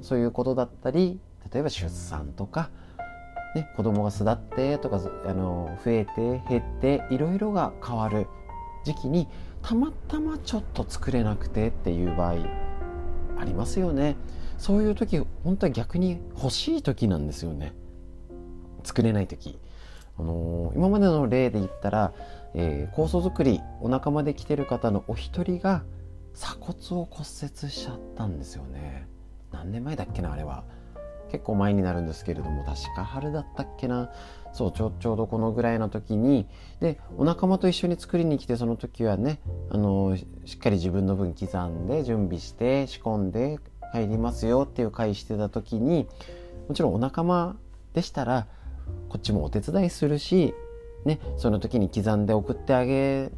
[0.00, 1.20] そういうことだったり
[1.52, 2.70] 例えば出産とか、
[3.54, 8.26] ね、子供が巣立ってとかあの増えて減っていろいろが変わる
[8.84, 9.28] 時期に
[9.62, 12.36] たまたまちょっと作れなくてっていう場合
[13.38, 14.16] ありますよね。
[14.58, 17.72] そういう時本当は逆に欲しい時なんですよね。
[18.84, 19.58] 作れない時。
[20.18, 22.12] あのー、今までの例で言ったら、
[22.54, 25.84] えー、酵素作りお仲間で来てる方のお一人が
[26.34, 29.08] 鎖骨を骨折しちゃったんですよね。
[29.52, 30.64] 何年前だっけなあれは。
[31.30, 34.10] 結構前になるんですけれども確か春だったっけな。
[34.52, 36.46] そうちょちょうどこのぐらいの時に。
[36.80, 43.58] でお仲間と一緒に作りに来てその時はねあのしっかり自分の分刻んで準備して仕込んで
[43.92, 46.06] 入りますよっていう会してた時に
[46.68, 47.56] もちろんお仲間
[47.94, 48.46] でしたら
[49.08, 50.54] こっちもお手伝いするし、
[51.04, 53.30] ね、その時に刻んで送ってあげ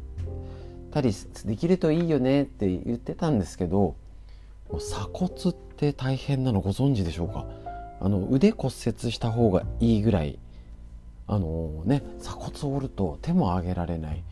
[0.91, 1.13] たり
[1.45, 3.95] できるといいよねって言ってたんですけど
[4.69, 7.45] 鎖骨って大変なのご存知でしょうか？
[7.99, 10.39] あの腕骨折した方がいいぐらい
[11.27, 14.23] あのね鎖骨を折ると手も上げられない。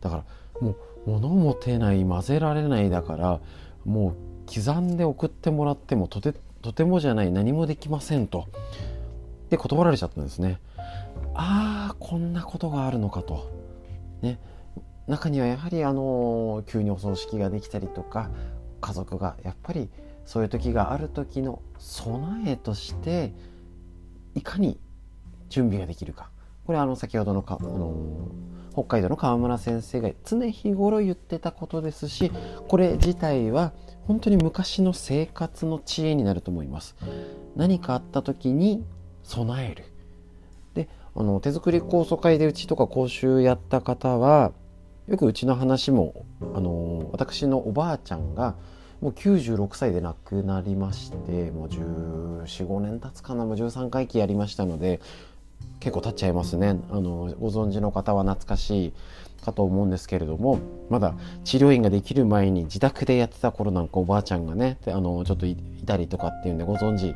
[0.00, 0.24] だから
[0.60, 0.70] も
[1.06, 3.40] う物持てない混ぜられないだから
[3.84, 4.14] もう
[4.54, 8.46] 刻んで送ってもらってもとてとてもじゃない何もできませんと。
[9.50, 10.60] で断られちゃったんですね。
[11.34, 13.50] ああこんなことがあるのかと。
[14.22, 14.38] ね。
[15.06, 18.30] 中にはやはりあの急にお葬式ができたりとか
[18.80, 19.90] 家族がやっぱり
[20.24, 23.32] そういう時がある時の備えとして
[24.36, 24.78] いかに
[25.48, 26.30] 準備ができるか。
[26.64, 28.28] これあの先ほどのかあの
[28.72, 32.30] 北海道の川村先生が常日頃言ってたことですし
[32.68, 33.72] これ自体は
[34.06, 36.94] 本当に昔の生活の知恵になると思います。
[37.56, 38.84] 何かあった時に
[39.30, 39.84] 備える。
[40.74, 44.52] であの手作り酵素会でうちとか講習やった方は
[45.08, 48.54] よくうちの話もあの私のおばあちゃんが
[49.00, 55.00] もう96歳で亡くなりましてもう1415年経つかなもう13回忌やりましたので
[55.80, 56.78] 結構経っちゃいますね。
[56.90, 58.92] あのご存知の方は懐かしい
[59.44, 60.58] かと思うんですけれども
[60.90, 61.14] まだ
[61.44, 67.14] 治療院ができる前に自宅でやってた頃なんかおばあちゃんがねあのちょっといたりとかっていうんでご存知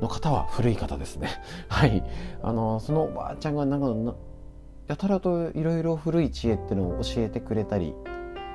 [0.00, 1.28] の方は古い方ですね。
[1.68, 2.04] はい。
[2.42, 4.14] あのそのおばあちゃんがなんか
[4.86, 7.94] やたらといろいろ古い知恵っていうのを教えてくれたり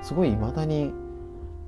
[0.02, 0.92] すごい未だに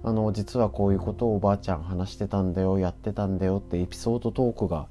[0.03, 4.87] あの実はこういうことをおばあちゃん話してたんだよやってたんだよってエピソードトークが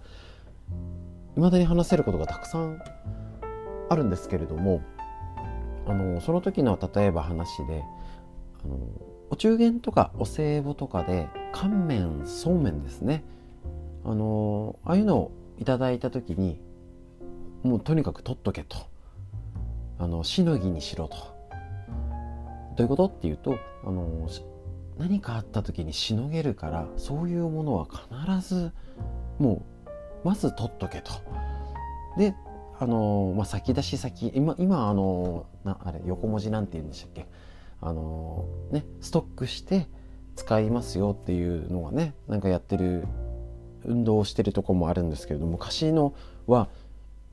[1.35, 2.81] 未だに話せることがたくさん
[3.89, 4.81] あるんですけれども
[5.87, 7.85] あのその時の例えば話で
[8.65, 8.79] あの
[9.31, 13.25] お中元とかお歳暮とかで乾麺そうめんですね。
[14.05, 16.61] あのああいうのをいただいた時に
[17.63, 18.77] もうとにかく取っとけと。
[19.97, 21.17] あのしのぎにしろと。
[22.77, 24.29] どういうことっていうとあの
[24.99, 28.73] 何かあった時にしのげるからそういうものは必ず
[29.39, 29.65] も
[30.25, 31.13] うまず取っとけと。
[32.19, 32.35] で
[32.81, 37.29] あの、まあ、先出し先今今あのなあれ横文字なんて言うんでしたっけ？
[37.81, 39.87] あのねストックして
[40.35, 43.07] 使いますよっていうのはねなんかやってる
[43.85, 46.15] 運動をしてるとこもあるんですけれども昔の
[46.47, 46.69] は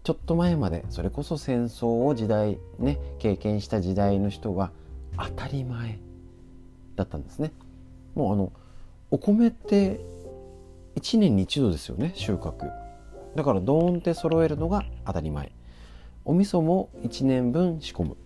[0.03, 4.71] ちょっと前までそれこそ戦争を時代ね経験した時代の人は
[5.17, 5.99] 当たり前
[6.95, 7.51] だったんですね。
[8.15, 8.51] もうあの
[9.11, 9.99] お米って
[10.95, 12.69] 1年に1度ですよね収穫。
[13.35, 15.51] だからドーンって揃えるのが当たり前。
[16.25, 18.17] お味噌も1年分仕込む。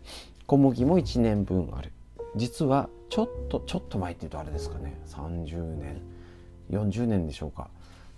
[0.47, 1.91] 小麦も1年分ある。
[2.35, 4.99] 実はちょっとちょっと前っていうとあれですかね。
[5.07, 6.01] 30年
[6.71, 7.69] 40年でしょうか。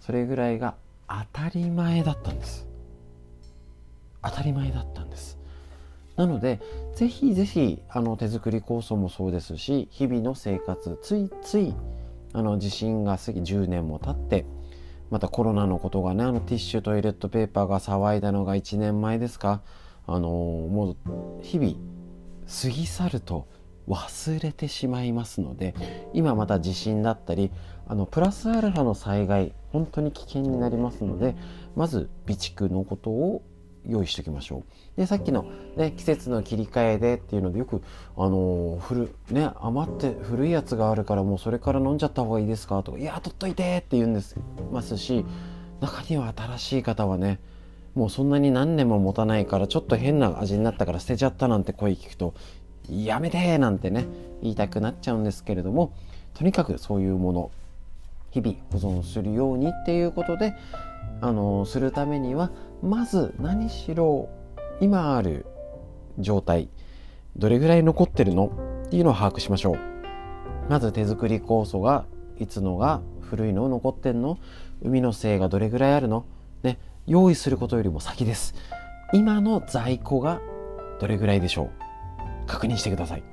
[0.08, 0.76] それぐらいが
[1.10, 2.66] 当たり前だったんです。
[4.24, 5.38] 当たり前だったんです。
[6.16, 6.62] なので
[6.96, 11.76] ぜひぜひあの手作り酵素もそうですし日々の生活ついつい
[12.32, 14.46] あの地震が過ぎ10年も経って
[15.10, 19.62] またコロナのことがねあのティッシュトイレットペーパーが騒いだのが1年前ですか
[20.08, 21.74] あのもう日々
[22.48, 23.46] 過ぎ去ると
[23.88, 25.74] 忘れてしまいますので
[26.14, 27.52] 今また地震だったり
[27.88, 31.36] あのプラスアルファの災害本当に危険になりますので
[31.76, 33.42] まず備蓄のことを
[33.88, 35.00] 用意しておきましょう。
[35.00, 35.46] でさっきの、
[35.78, 37.82] ね、季節の切り替えでっていうのでよく、
[38.18, 42.84] あの古ね、余って古いやつがあるからもうそれから飲んじゃった方がいいですか？
[42.84, 44.36] とか「いや取っといて!」って言うんです
[44.74, 45.24] ますし
[45.80, 47.40] 中には新しい方はね
[47.96, 52.34] もうそんなに何年も持たないからちょっと変な味になったから捨てちゃったなんて声聞くと
[52.90, 54.06] 「やめて!」なんてね
[54.42, 55.92] 言いたくなっちゃうんですけれども
[56.34, 57.52] とにかくそういうもの
[58.32, 60.54] 日々保存するようにっていうことで
[61.22, 62.52] あのするためには
[62.84, 64.30] まず何しろ
[64.80, 65.46] 今ある
[66.20, 66.70] 状態
[67.36, 68.52] どれぐらい残ってるの
[68.86, 69.78] っていうのを把握しましょう
[70.70, 72.06] まず手作り酵素が
[72.40, 74.38] いつのが古いの残ってんの
[74.82, 76.26] 海の精がどれぐらいあるの
[76.64, 78.54] ね用意することよりも先です
[79.14, 80.42] 今の在庫が
[81.00, 81.87] どれぐらいでしょう
[82.48, 83.24] 確認してください。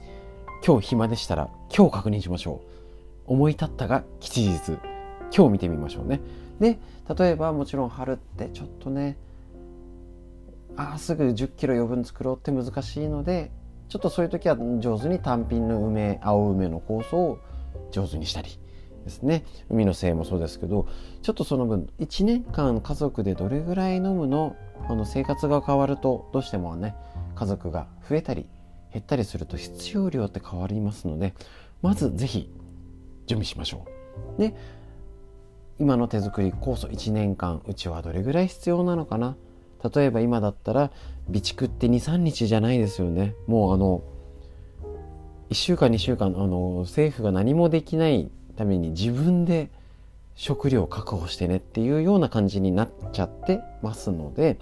[0.67, 2.61] 今日暇でしたら今日確認しましょ
[3.29, 3.33] う。
[3.33, 4.79] 思い立ったが吉日。
[5.35, 6.21] 今日見てみましょうね。
[6.61, 6.79] で
[7.19, 9.17] 例えばもちろん春ってちょっとね
[10.77, 13.51] あすぐ1 0キロ余分作ろうって難しいので
[13.89, 17.39] ちょっとそういう時は上手に単品の梅青梅の酵素を
[17.91, 18.59] 上手にしたり
[19.05, 19.45] ですね。
[19.69, 20.87] 海のせいもそうですけど
[21.23, 24.57] ちょっとその分1年間家族でどれぐらい飲むの
[24.89, 26.95] あの生活が変わるとどうしてもね
[27.35, 28.47] 家族が増えたり
[28.95, 31.35] 減ったりすると必要量って変わりますので
[31.83, 32.51] まず是非
[33.27, 33.85] 準備しましょ
[34.39, 34.41] う。
[34.41, 34.55] で
[35.79, 39.37] 今の手作り酵素1年間うちはどれぐらい必要なのかな？
[39.95, 40.91] 例えば今だったら
[41.27, 43.35] 備蓄って23日じゃないですよね。
[43.47, 44.03] もうあの
[45.51, 49.69] 1週間2週間あの政府が何もできないために自分で
[50.37, 54.59] 食料を確保してねっていうような感じになっちゃってますので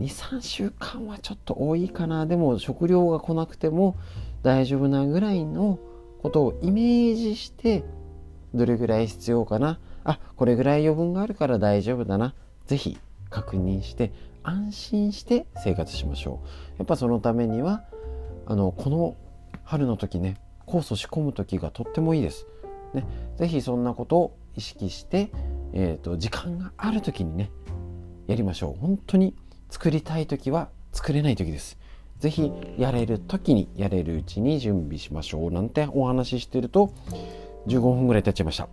[0.00, 2.26] 23週間はちょっと多いかな。
[2.26, 3.96] でも食料が来なくても
[4.42, 5.78] 大丈夫なぐらいの
[6.22, 7.84] ことをイメージして
[8.54, 9.78] どれぐらい必要かな。
[10.04, 12.34] あこれぐらい余分があるから大丈夫だな。
[12.66, 12.98] 是非
[13.28, 16.78] 確認して安心して生活しましょう。
[16.78, 17.84] やっぱそのためには
[18.46, 19.16] あのこの
[19.64, 22.46] 春の時ね酵素仕込む時がとってもいいです。
[22.94, 25.30] ね、ぜひそんなことを意識して、
[25.72, 27.50] えーと、時間がある時にね
[28.26, 28.80] やりましょう。
[28.80, 29.34] 本当に
[29.70, 31.78] 作りたい時は作れない時です
[32.18, 36.92] ぜひやれる時にやれるうちに準備しましょうなんてお話ししてると
[37.66, 38.68] 15分ぐらい経っちゃいました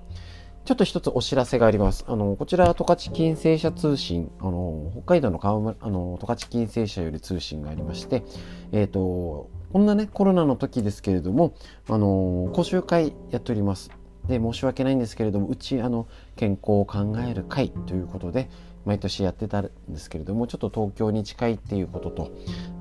[0.67, 2.03] ちょっと一つお知らせがあります。
[2.09, 8.25] あの、こちら、十勝金星社通信、あの、北海道の川村、あの、十勝金星社より通信がありまして、
[8.73, 11.53] えっ、ー、と、こんなね、コロナの時ですけれども、
[11.87, 13.91] あの、講習会やっております。
[14.27, 18.49] で、申し訳ないんですけれども、うち、あの、健康を考える会ということで、
[18.87, 22.31] 毎年やってたんですけれども、ちょっと東京に近いっていうことと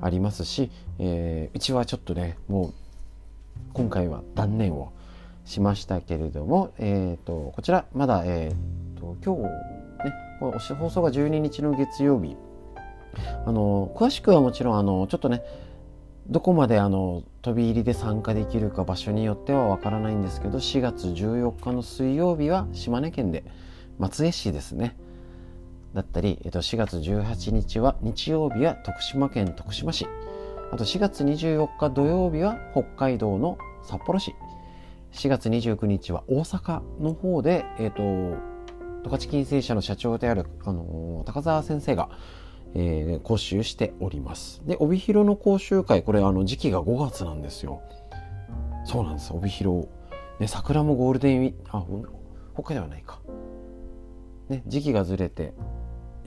[0.01, 2.73] ありますし、えー、うちはちょっとね、もう、
[3.73, 4.93] 今回は断念を
[5.43, 9.43] しましたけれども、えーと、こちらまだ、えーと、今日
[10.05, 10.15] ね
[10.79, 12.37] 放送が12日の月曜日。
[13.45, 15.41] あの詳しくはもちろんあのちょっとね
[16.27, 23.43] どこまであの飛び入りで参加できるか場所によってはわからないんですけど4月14日の水曜日は島根県で
[23.97, 24.95] 松江市ですね。
[25.97, 30.05] だったり、えっと、4月18日は日曜日は徳島県徳島市
[30.71, 34.35] あと4月24日土曜日は北海道の札幌市
[35.13, 42.09] 4月29日は大阪の方で、えっ、と、十勝金星社の社長である、あの高澤先生が、
[42.75, 44.61] えー、講習しております。
[44.65, 47.81] で、帯広の講習会、これあの時期が5月なんですよ。
[48.85, 49.87] そうなんです、帯広。
[50.39, 51.83] ね、桜もゴールデンウィーあ、
[52.53, 53.19] 他ではないか。
[54.49, 55.53] ね、時期がずれて、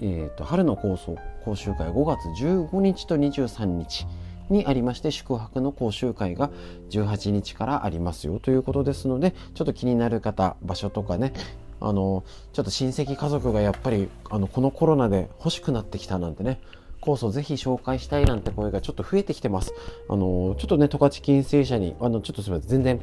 [0.01, 0.99] えーと、春の講
[1.45, 4.07] 講習会5月15日と23日
[4.49, 6.51] にありまして宿泊の講習会が
[6.91, 11.33] 18日からありますよということですのでちょっと気になる方場所とかね
[11.81, 16.61] あのちょっと親戚家族がやっぱりあのこのコロナで欲しくなってきたなんてね
[17.01, 19.73] コースをぜひ紹介したいなんて声がちょっと増えてきてます。
[20.09, 23.01] あの、ちょっとね、十勝金星社に、あの、ちょっとすみません、全然、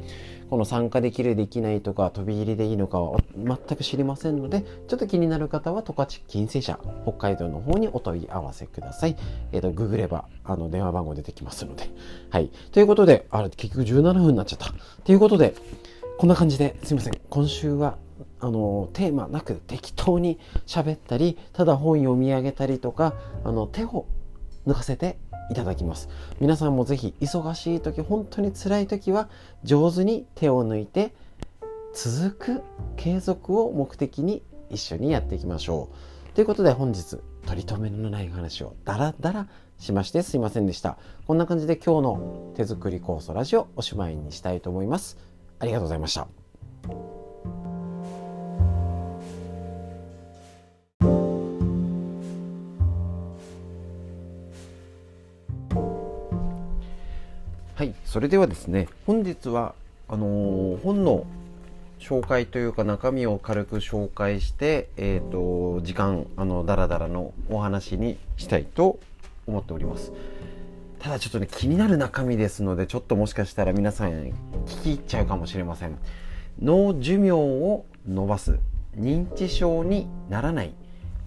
[0.50, 9.16] この参加できる、できないとか、飛び入りでいいのかは全く知りませんので、ちょっと気になる方は、十勝金星社、北海道の方にお問い合わせください。
[9.52, 11.90] えっ、ー、と、ググれば、あの、電話番号出てきますので。
[12.30, 12.50] はい。
[12.72, 14.72] ということで、あれ、結局17分になっちゃった。
[15.04, 15.54] ということで、
[16.18, 17.20] こんな感じですいません。
[17.30, 17.96] 今週は
[18.40, 24.06] あのテーマなく適当に喋ったりただ本読み上げたりとかあの手を
[24.66, 25.18] 抜かせて
[25.50, 26.08] いただきます。
[26.40, 29.28] 皆さんもぜひ忙しい時本当に辛い時は
[29.64, 31.14] 上手に手を抜いて
[31.94, 32.62] 続く
[32.96, 35.88] 継続を目的に一緒にやっていきましょ
[36.32, 36.34] う。
[36.34, 40.98] ということで本日取り留めのない話をダラダラしましてすいませんでした。
[41.26, 45.18] こんな感じで今日の手作り酵素ラジオおしまいにしたいと思います。
[45.58, 47.17] ありがとうございました。
[58.08, 59.74] それではですね本日は
[60.08, 61.26] あのー、本の
[61.98, 68.98] 紹介というか中身を軽く紹介して、えーと、時間あのダラダラのお話にしたいと
[69.46, 70.12] 思っております。
[71.00, 74.32] ただちょっとね気になる中身ですのでちょっともしかしたら皆さん聞
[74.82, 75.98] き入っちゃうかもしれません。
[76.62, 78.58] 脳寿命を伸ばす
[78.96, 80.72] 認知症にならない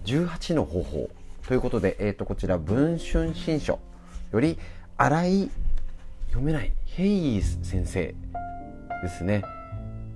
[0.04, 1.10] 18の方法
[1.46, 3.78] ということで、えー、とこちら文春新書
[4.32, 4.58] より
[4.96, 5.50] 新井
[6.32, 6.72] 読めない。
[6.86, 8.14] ヘイ先生
[9.02, 9.44] ですね。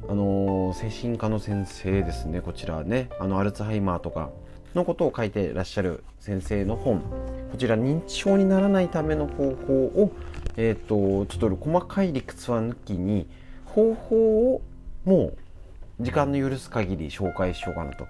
[0.09, 2.41] あの精神科の先生ですね。
[2.41, 3.11] こちらね。
[3.21, 4.31] あのアルツハイマーとか
[4.75, 7.01] のことを書いてらっしゃる先生の本。
[7.51, 10.11] こちら認知症にならないための方法を
[10.57, 13.29] えっ、ー、とちょっと細かい理屈は抜きに
[13.67, 14.63] 方法を
[15.05, 15.37] もう
[16.01, 18.07] 時間の許す限り紹介しようかなと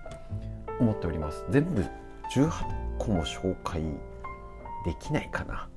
[0.78, 1.44] 思っております。
[1.50, 1.84] 全部
[2.32, 2.50] 18
[2.98, 3.82] 個も紹介
[4.84, 5.68] できないかな。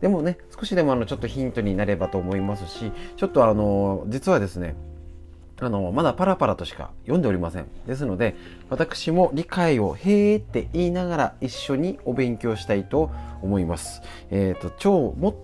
[0.00, 4.76] でもね少しでもあのちょっとヒントになればと思いますしちょっとあの実はですね
[5.60, 7.66] あのまだパラパラとしか読んでおりません。
[7.86, 8.34] ですので
[8.70, 14.02] 私も理解を「へーって言いながら一緒にお勉強したいと思います。
[14.30, 15.34] えっ、ー、と超も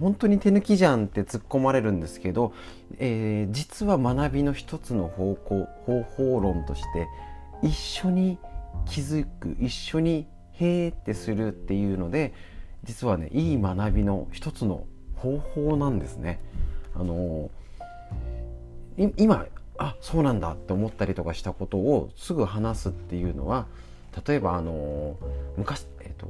[0.00, 2.52] 本当に手抜きじゃんって突っ込まれるんですけど、
[2.98, 7.08] えー、実は学びの一つの方向方法論として
[7.62, 8.38] 一緒に
[8.86, 12.32] 気づく一緒に「へーってするっていうので
[12.84, 14.84] 実はねいい学びの一つの
[15.16, 16.40] 方法なんですね。
[16.94, 17.50] あの
[19.16, 19.46] 今
[19.78, 23.66] あそうなんだって思ったりとかしたことをすぐ話すっていうのは
[24.26, 25.16] 例えばあの
[25.56, 26.26] 昔、えっと、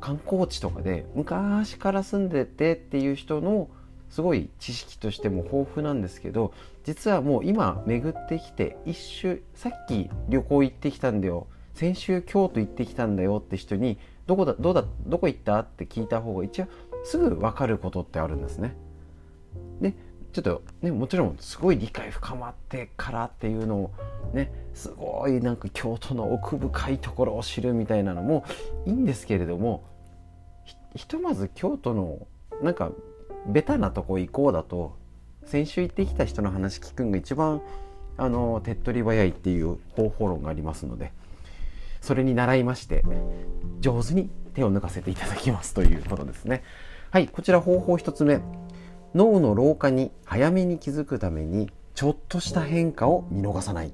[0.00, 3.68] 観光地とかで昔から住んでてっていう人の
[4.10, 6.52] すごい知識としても豊富なんですけど
[6.84, 15.58] 実はもう今巡ってきて一周さっき旅行行ってきたんだよ先週京都行ってきたんだよって人にどこだどうだどこ行った？
[15.60, 16.66] って聞いた方が一応
[17.04, 18.76] すぐ分かることってあるんですね。
[19.80, 19.94] で
[20.32, 23.90] ちょっとねもちろんすごい理解深まってからっていうのを
[24.32, 28.44] ねすごいなんか京都の奥深いところを知るみたいなのも
[28.86, 29.84] いいんですけれども
[30.94, 32.26] ひとまず京都の
[32.62, 32.92] なんか
[33.46, 34.96] ベタなとこ行こうだと
[35.44, 37.60] 先週行ってきた人の話聞くんが一番
[38.16, 41.12] あの手っ取り早いっていう方法論がありますので
[42.02, 43.04] それに習いまして
[43.80, 46.62] 上手に手を抜かせていただきますということですね。
[47.10, 48.40] はいこちら方法1つ目。
[49.14, 53.92] 脳の老化に早めに気づくためにちょっとした変化を見逃さない。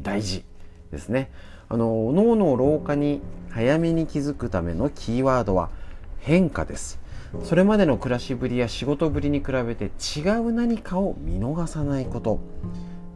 [0.00, 0.44] 大事。
[0.90, 1.30] ですね。
[1.68, 3.20] あの脳の老化に
[3.50, 5.70] 早めに気づくためのキーワードは
[6.18, 7.00] 変化です。
[7.44, 12.40] それまでの暮らしぶりや仕事ぶりに比べて違う何かを見逃さないこと。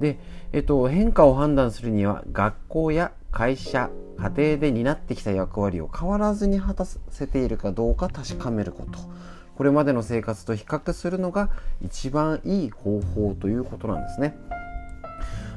[0.00, 0.18] で、
[0.54, 9.00] えっと、変化を判断するには学校や会社家庭で担ってきた役割を変わらずに果たせているかどうか確かめること。
[9.56, 11.50] これまでの生活と比較するのが
[11.82, 14.36] 一番いい方法ということなんですね。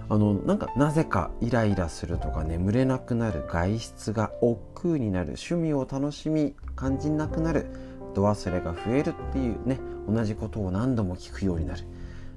[0.09, 7.67] あのなんかなぜかイライラするとか眠れなくなる外出が億劫になる趣味を楽しみ感じなくなる
[8.15, 9.77] 度忘れが増えるっていうね
[10.09, 11.83] 同じことを何度も聞くようになる。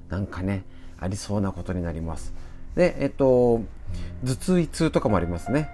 [0.09, 0.63] なんかね
[0.99, 2.31] ありそうなことになります。
[2.75, 3.61] でえっと
[4.23, 5.69] 頭痛胃痛とかもありますね。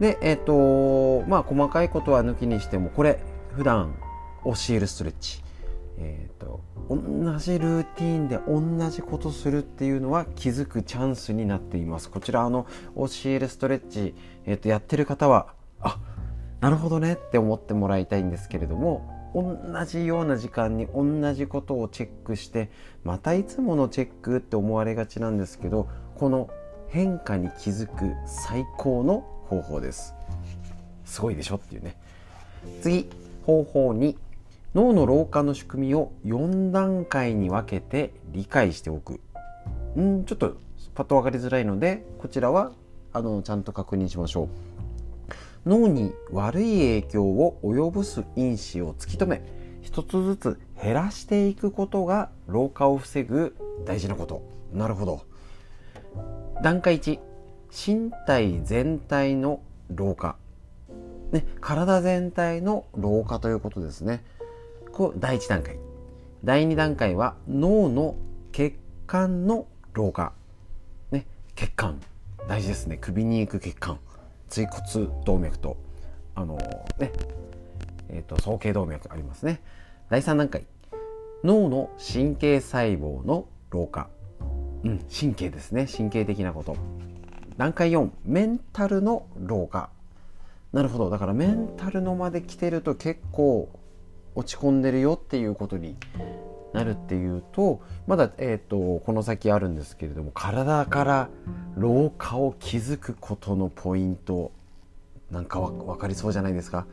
[0.00, 3.20] でえっとまあ細かいことは抜きにしてもこれ
[3.54, 3.94] 普段
[4.44, 5.42] 教えるストレッチ。
[5.96, 6.60] えーと、
[6.90, 12.10] 同じルーティンで同じことするっていうのは気づくチャンスになっています。
[12.10, 14.12] こちらあの教えるストレッチ、
[14.44, 16.00] えーとやってる方はあ
[16.60, 22.70] なるほどねって思ってもらいたいんですけれども同じような時間に同じことをチェックして
[23.02, 26.48] またいつものチェックって思われがちなんですけどこの
[26.88, 30.14] 変化に気づく最高の方法です。
[31.04, 31.96] すごいでしょっていうね。
[32.80, 33.08] 次
[33.44, 34.16] 方法2
[34.74, 39.20] 脳の老化の仕組みを4段階に分けて理解しておく。
[39.98, 40.56] んちょっと
[40.94, 42.72] パッと分かりづらいのでこちらは
[43.12, 44.48] あのちゃんと確認しましょう。
[45.66, 49.42] 脳に悪い影響を及ぼす因子を突き止め
[49.82, 54.42] 一つずつ減らしていくことが老化を防ぐ大事なこと。
[54.72, 55.33] なるほど。
[56.62, 57.18] 段階1
[57.70, 60.36] 身体全体の老化、
[61.32, 64.24] ね、体全体の老化ということですね。
[64.92, 65.78] これ第1段階。
[66.44, 68.16] 第2段階は脳の
[68.52, 68.76] 血
[69.06, 70.32] 管の老化、
[71.10, 72.00] ね、血管。
[72.48, 72.98] 大事ですね。
[73.00, 73.98] 首に行く血管。
[74.48, 75.76] 椎骨動脈と
[76.34, 76.56] あの
[76.98, 77.12] ね
[78.08, 79.60] えーと、総頸動脈ありますね。
[80.08, 80.66] 第3段階。
[81.42, 84.08] 脳の神経細胞の老化、
[84.84, 85.86] うん、神経ですね。
[85.86, 86.76] 神経的なこと。
[87.56, 89.90] 段階4メンタルの老化。
[90.72, 91.10] なるほど。
[91.10, 93.68] だからメンタルのまで来てると結構
[94.34, 95.96] 落ち込んでるよっていうことに
[96.72, 101.28] なるっていうとまだ、えーと、この先あるんですけれども体から
[101.76, 104.50] 老化を気づくことのポイント
[105.30, 106.86] なんか分かりそうじゃないですか？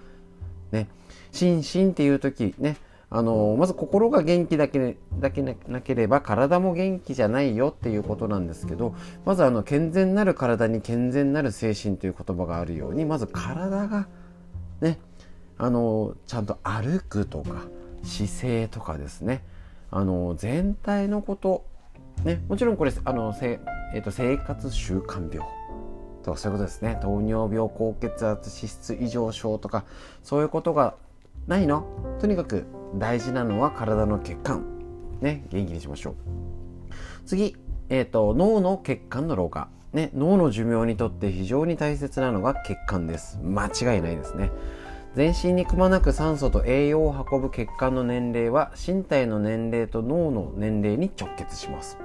[0.71, 0.87] ね、
[1.31, 2.77] 心身っていう時ね。
[3.13, 8.95] あのまず心が元気だけだけなければ体も元気じゃないよっていうことなんですけど
[9.25, 14.07] まずあの健全なる体に健全なる精神という言葉があるようにまず体が
[14.79, 14.97] ね
[15.57, 17.67] あのちゃんと歩くとか
[18.03, 19.43] 姿勢とかですね。
[19.91, 21.65] あの全体のこと、
[22.23, 23.59] ね、もちろんこれあのせ、
[23.93, 25.45] えーと、生活習慣病
[26.23, 26.97] とかそういうことですね。
[27.01, 29.83] 糖尿病高血圧脂質異常症とか
[30.23, 30.95] そういうことが
[31.47, 31.85] ないの？
[32.19, 32.65] とにかく
[32.95, 34.65] 大事なのは体の血管。
[35.21, 36.15] ね元気にしましょう。
[37.25, 37.55] 次、
[37.89, 39.69] えーと、脳の血管の老化。
[39.93, 43.39] ね、脳の寿命にとって非常に大切なのが血管です。
[43.43, 44.49] 間違いないですね。
[45.15, 51.97] 全身にくまなく酸素と栄養を運ぶ血管の年齢は身体の年齢と脳の年齢に直結します。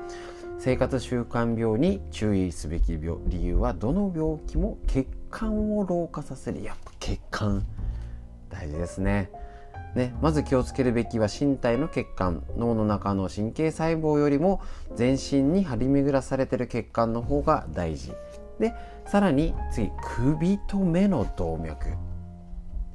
[0.59, 6.65] 生活習慣病に注意すべき病理由はどの病気も血管を老化させる。
[6.65, 7.65] やっぱ血管。
[8.59, 9.31] 大事ですね。
[9.95, 14.61] ね、まず気をつけるべきは身体の血管脳の中の神経細胞よりも
[14.95, 18.13] 全身に張り巡らされてる血管の方が大事。
[18.59, 18.75] で
[19.07, 21.89] さらに次首と目の動脈。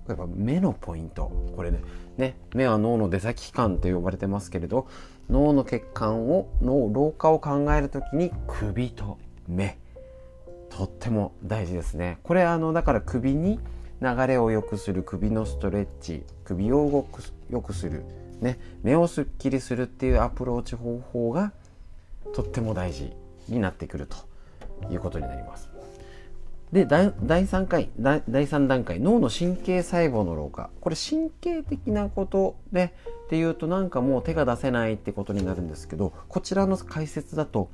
[0.08, 1.32] やっぱ目のポイント。
[1.56, 1.80] これね
[2.18, 4.88] ね目は脳の出先機関と呼ばれてますけれど
[5.30, 9.78] 脳の血管を脳老化を考える時に首と目。
[10.70, 12.20] とっても大事ですね。
[12.24, 13.60] これあのだから首に
[14.02, 18.04] 流れを良くする首のストレッチ首を動く良くする、
[18.42, 21.52] ね、目をすっきりするっていうアプローチ方法が
[22.34, 23.14] とっても大事
[23.48, 24.18] になってくると
[24.92, 25.70] いうことになります。
[26.72, 32.94] で第3回第3段階脳の神経細胞の老化これ神経的なことで
[33.26, 37.70] っていうとなんかもう手が出せないってことになるんですけどこちらの解説だと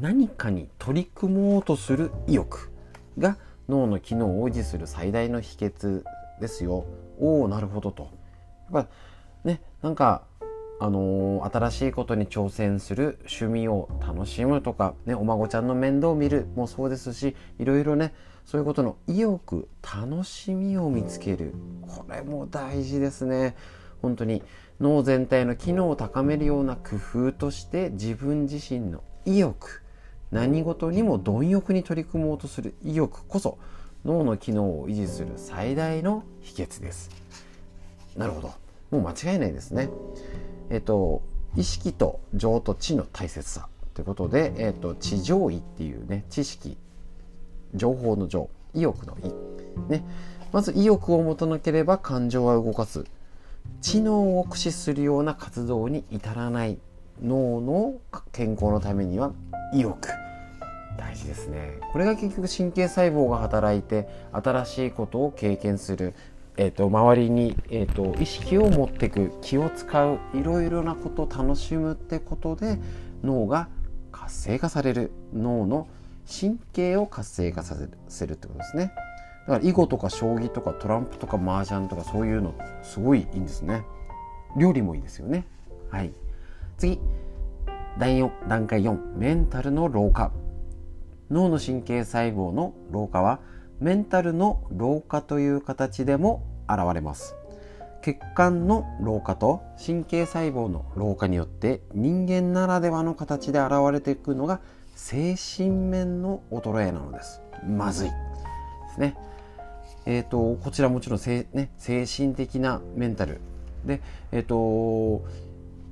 [0.00, 2.72] 何かに取り組もうとする意欲
[3.18, 3.36] が
[3.68, 6.02] 脳の機能を維持する最大の秘訣
[6.40, 6.84] ですよ。
[7.18, 8.10] おおなるほどと。
[8.72, 8.88] やっぱ
[9.44, 10.22] ねなんか
[10.80, 18.12] あのー、新しいことに挑戦する趣味を楽しむとか、ね、お孫ちゃんの面倒を見るもそうですしいろいろね
[18.44, 23.56] そういうことの意欲楽しみを見つけるこれも大事ですね
[24.02, 24.42] 本当に
[24.80, 29.83] 脳全体の機能を高めるような工夫として自分自身の意欲
[30.34, 33.56] 何事にも貪欲に取り組もうとする意欲こそ
[34.04, 37.08] 脳の機能を維持する最大の秘訣です。
[38.16, 38.52] なるほど。
[38.90, 39.90] もう間違いないですね。
[40.70, 41.22] えっと
[41.56, 43.68] 意識と情と知の大切さ。
[43.94, 46.76] ということで、えっと、知情意っていうね知識。
[47.76, 48.50] 情報の情。
[48.74, 49.28] 意欲の意。
[49.88, 50.04] ね。
[50.50, 53.04] まず意欲を持たなければ感情は動かす。
[53.80, 56.80] 知能を駆使するような活動に至らない。
[57.22, 57.94] 脳の
[58.32, 59.32] 健康のためには
[59.72, 60.23] 意欲。
[60.96, 61.78] 大事ですね。
[61.92, 66.14] これが結局神経細胞が働いて新しいことを経験する、
[66.56, 72.78] えーと、周りに、えーと、意識を持っていく気を使ういろいろなことを楽しむってことで
[73.22, 73.68] 脳が
[74.12, 75.10] 活性化される。
[75.32, 75.88] 脳の
[76.26, 77.76] 神経を活性化さ
[78.08, 78.92] せるってことですね。
[79.46, 83.84] だから囲碁とか将棋とかトランプとか麻雀とかそういうのすごいいいんですね。
[84.56, 85.46] 料理もいいですよね。
[85.90, 86.12] はい。
[86.78, 86.98] 次。
[87.98, 90.32] 第4段階4メンタルの老化。
[91.34, 93.40] 脳の神経細胞の老化は
[93.80, 97.34] メンタルの老化という形でも現れます。
[98.02, 104.60] 血管の老化と神経細胞の老化によって人間ならではの形で現れていくのが
[104.94, 107.42] 精神面の衰えなのです。
[107.66, 108.14] まずいで
[108.94, 109.16] すね。
[110.06, 113.40] えーと、こちらもちろん精,、ね、精神的なメンタル
[113.84, 115.24] で、えーと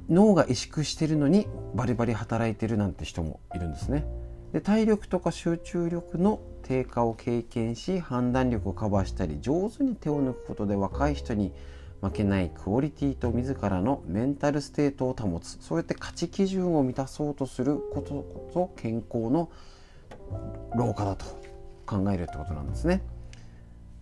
[0.09, 4.05] 脳が萎縮してるのにバリバリ働いてるなんて人もいるんですね。
[4.53, 11.53] で体力とか集中力の低下を経験し判断力をカバーしたり上手に手を抜くことで若い人に
[12.03, 15.57] 負けないクオリティと自らのメンタルステートを保つ。
[15.61, 19.51] そうやって価値基準を満たそうとすることこそ健康の
[20.75, 21.25] 老化だと
[21.87, 23.03] 考えるってことなんですね。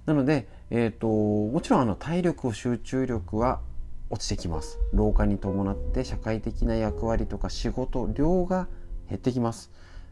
[0.06, 3.60] なので、えーと、もちろんあの体力集中力は
[4.08, 4.78] 落ちてきます。
[4.92, 8.66] 老化に伴って社会的な役割とか仕事量が
[9.08, 9.70] 減ってきます。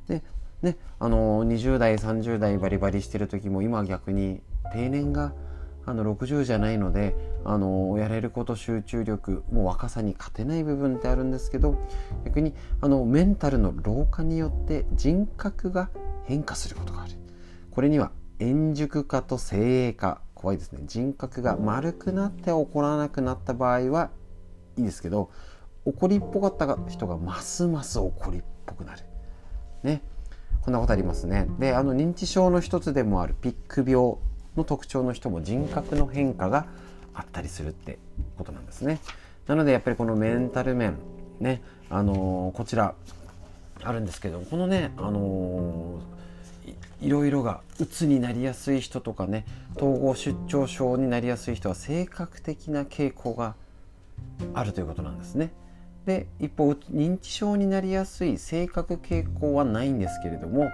[0.08, 0.22] で
[0.62, 4.40] ねあの20代30代バリバリしてる時も今逆に
[4.72, 5.32] 定年が
[5.86, 11.76] あの60じゃないのであのやれること集中力もう若さに勝てない部分ってあるんですけど
[12.26, 12.52] 逆に
[12.82, 15.88] あのメンタルの老化によって人格が
[16.24, 17.12] 変化することがある。
[17.70, 20.80] これには円熟化と精鋭化怖いですね。
[20.84, 24.10] 人格が丸くなって怒らなくなった場合は
[24.76, 25.30] いいですけど
[25.84, 29.07] 怒りっぽかった人がますます怒りっぽくなる。
[29.82, 30.02] ね。
[30.62, 31.46] こんなことありますね。
[31.58, 34.16] であの認知症の一つでもあるピック病
[34.56, 36.66] の特徴の人も人格の変化が
[37.14, 37.98] あったりするって
[38.36, 39.00] ことなんですね。
[39.46, 40.96] なのでやっぱりこのメンタル面
[41.40, 42.94] ねあのー、こちら
[43.82, 46.18] あるんですけどこのねあのー
[47.00, 49.44] いろいろがうつになりやすい人とかね
[49.76, 53.54] 統合失調症になりやすい人は性格的な傾向が
[54.54, 55.52] あるということなんですね。
[56.08, 60.70] で一方認知症になりやすい性格傾向はないんですけれども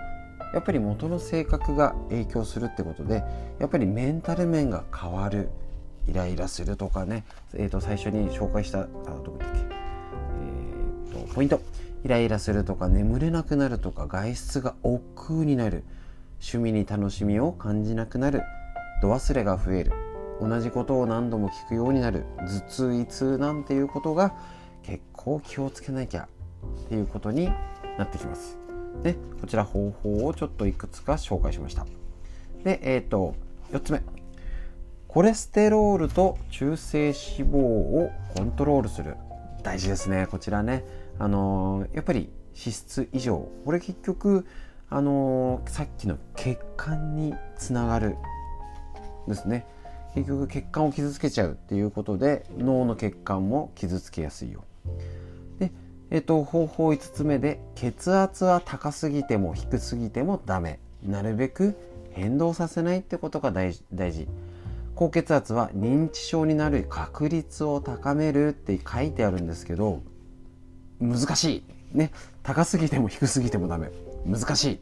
[0.55, 3.25] やっぱり元の性格が影響するってことで
[3.59, 5.51] やっぱりメンタル面が変わる
[6.07, 8.87] イライラするとかね、えー、と最初に紹介したあ
[9.25, 9.45] どっけ、
[11.11, 11.61] えーとポイント。
[12.05, 15.85] イライラするとか眠れなくなるとか外出が億劫になる
[16.35, 18.43] 趣味に楽しみを感じなくなる
[19.01, 19.93] 度忘れが増える
[20.41, 24.35] 同じことを何度も聞くようになる頭痛胃痛なんていうことが
[24.85, 26.29] 結構気をつけなきゃ
[26.85, 27.47] っていうことに
[27.99, 28.59] なってきます。
[29.03, 31.87] でこちら方法をちょっといくつか紹介しました。
[32.63, 33.35] で、えっ、ー、と
[33.73, 34.03] 4つ目。
[35.09, 39.17] コレステロールと中性脂肪をコントロールする。
[39.63, 40.85] 大事ですねこちらね。
[41.19, 43.49] あのー、やっぱり脂質異常。
[43.65, 44.47] これ結局
[44.91, 48.17] あのー、さっきの血管につながる
[49.27, 49.67] ですね。
[50.15, 54.65] 結局血管を傷つけちゃうっていうことで脳の血管も傷つけやすいよ。
[55.59, 55.73] で、
[56.11, 60.79] えっと、方法5つ目で血圧は高すぎても低すぎてもダメ。
[61.03, 61.77] なるべく
[62.13, 64.29] 変動させないってことが大事。
[64.95, 70.03] 高血圧は認知症になる確率を高めるって書いてあるんですけど
[71.01, 71.45] 難し
[71.93, 71.97] い。
[71.97, 72.13] ね。
[72.43, 73.91] 高すぎても低すぎてもダメ。
[74.25, 74.81] 難しい。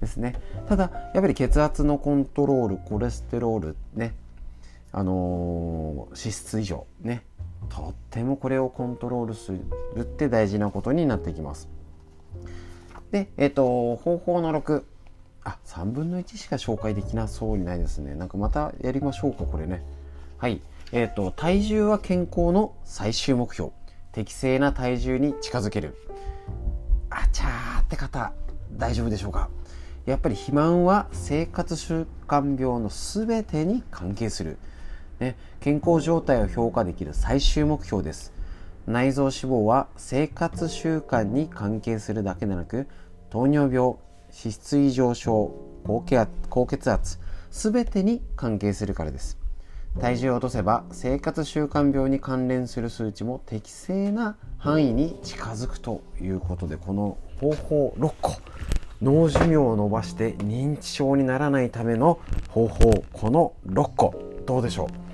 [0.00, 0.34] ですね。
[0.68, 4.14] ただやっぱり血圧のコントロールコレステロールね。
[4.92, 7.22] あのー、脂質異常ね。
[7.68, 9.52] とってもこれをコントロールす
[9.94, 11.68] るって大事なことになってきます。
[13.10, 14.84] でえっ、ー、と方法の6
[15.44, 18.14] あ3分の1しか紹介できなそうにないですね。
[18.14, 19.82] なんかまたやりましょうかこれね。
[20.38, 20.60] はい。
[20.92, 23.70] えっ、ー、と体重は健康の最終目標。
[24.12, 25.94] 適正な体重に近づける。
[27.10, 28.32] あちゃーって方
[28.72, 29.50] 大丈夫でしょうか。
[30.06, 34.56] やっぱり肥満は生活習慣病の全てに関係する、
[35.20, 38.32] ね、健康状態を評価できる最終目標です。
[38.86, 42.86] 内臓脂肪は生活習慣に関係するだけでなく
[43.30, 43.94] 糖尿病
[44.30, 45.54] 脂質異常症
[45.84, 47.18] 高血圧
[47.50, 49.38] 全てに関係するからです。
[49.98, 58.34] 体重を落とせば生活習慣病に関連する数値も適正な範囲に近づくということでこの方法6個
[59.00, 62.18] 脳寿命を伸ばして認知症にならないための
[62.50, 64.14] 方法この6個
[64.44, 65.05] どうでしょう？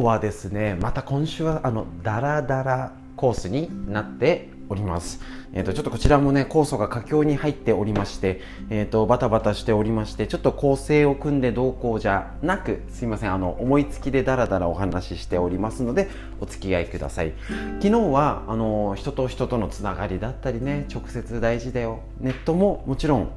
[0.00, 5.20] 日はですねまた今週はあのダラダラコースになっております。
[5.52, 8.40] え、ー、と、ちょっとこちらもね、酵素が佳境に入っておりまして、
[8.70, 16.08] え、ー、と、バタバタしておりまして、ちょっと構成を組んでどうこうじゃなく、すいません、あの、思いつきでダラダラお話ししておりますので、
[16.40, 17.34] お付き合いください。
[17.80, 22.00] 昨日は、あの、人と人とのつながりだったりね、直接大事だよ。
[22.20, 23.30] ネットももちろん、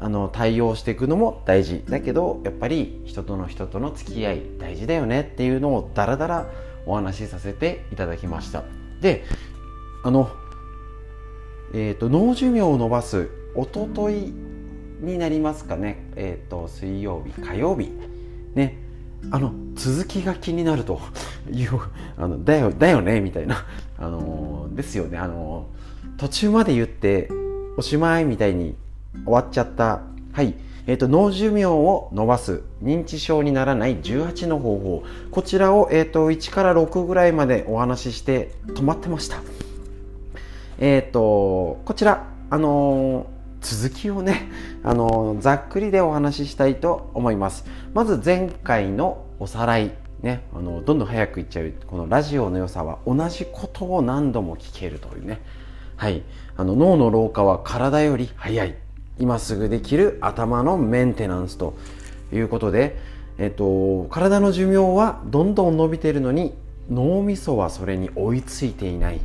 [0.00, 1.84] あの、対応していくのも大事。
[1.88, 6.50] だけど、やっぱり人との人との付き合い大事だよねっていうのをダラダラ
[6.86, 8.64] お話しさせていただきました。
[9.02, 9.24] で、
[10.02, 10.30] あの、
[11.74, 14.32] えっ、ー、と、脳寿命を伸ばす、おととい
[15.02, 17.92] になりますかね、えっ、ー、と、水曜日、火曜日、
[18.54, 18.78] ね、
[19.30, 20.98] あの、続きが気になると
[21.52, 21.68] いう、
[22.16, 23.66] あの、だよ、だよね、みたいな、
[23.98, 25.66] あの、ですよね、あの、
[26.16, 27.28] 途中まで言って、
[27.76, 28.74] おしまいみたいに
[29.24, 30.02] 終わっちゃった、
[30.32, 30.54] はい、
[30.86, 35.04] えっ、ー、と、脳寿命を伸ばす、認知症にならない18の方法。
[35.30, 39.36] こちらを、えっ、ー、と、1から6ぐらいまでお話しして止まってました。
[40.78, 43.26] えっ、ー、と、こちら、あの
[43.60, 44.50] 続きをね、
[44.82, 47.64] あのざっくりでお話ししたいと思います。
[47.94, 49.92] まず前回のおさらい。
[50.22, 55.40] ね、あのどんどん早くいっちゃうこのラジオの良さは同じことを何度も聞けるというね、
[55.96, 56.22] はい、
[56.58, 58.74] あの脳の老化は体より早い
[59.20, 61.74] 今すぐできる頭のメンテナンスと
[62.32, 62.96] いうことで、
[63.38, 66.54] えっと、体の寿命はどんどん伸びているのに
[66.90, 69.20] 脳みそはそれに追いついていない。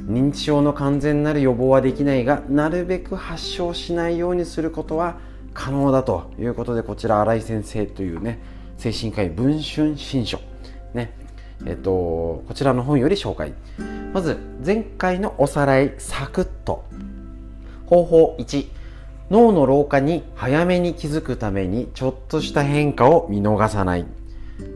[0.00, 5.18] 認知症の完全なる予防はできないがなるべく発症しないようにすることは
[5.54, 8.38] 可能だということでこちら新井先生というね
[8.76, 10.40] 精神科医文春新書
[10.94, 11.12] ね。
[11.66, 13.52] えっとこちらの本より紹介。
[14.14, 16.84] まず前回のおさらいサクッと。
[17.86, 18.77] 方法1
[19.30, 24.06] 脳の老化に早めに気づくためにちょっとした変化を見逃さない。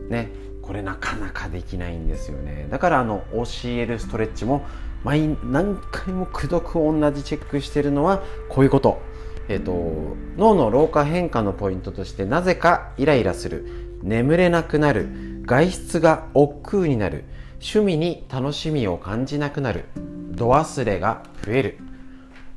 [0.09, 0.29] ね。
[0.61, 2.67] これなかなかできないんですよね。
[2.69, 4.65] だからあの OCL ストレッチも
[5.03, 9.01] 毎何回もくどく同じチェックしてるのはこういうこと。
[9.49, 17.25] えっ、ー、と、脳の老化変化のポイントとしてなぜかイライラする、眠れなくなる、外出が億劫になる、
[17.55, 19.85] 趣味に楽しみを感じなくなる、
[20.31, 21.77] 度忘れが増える、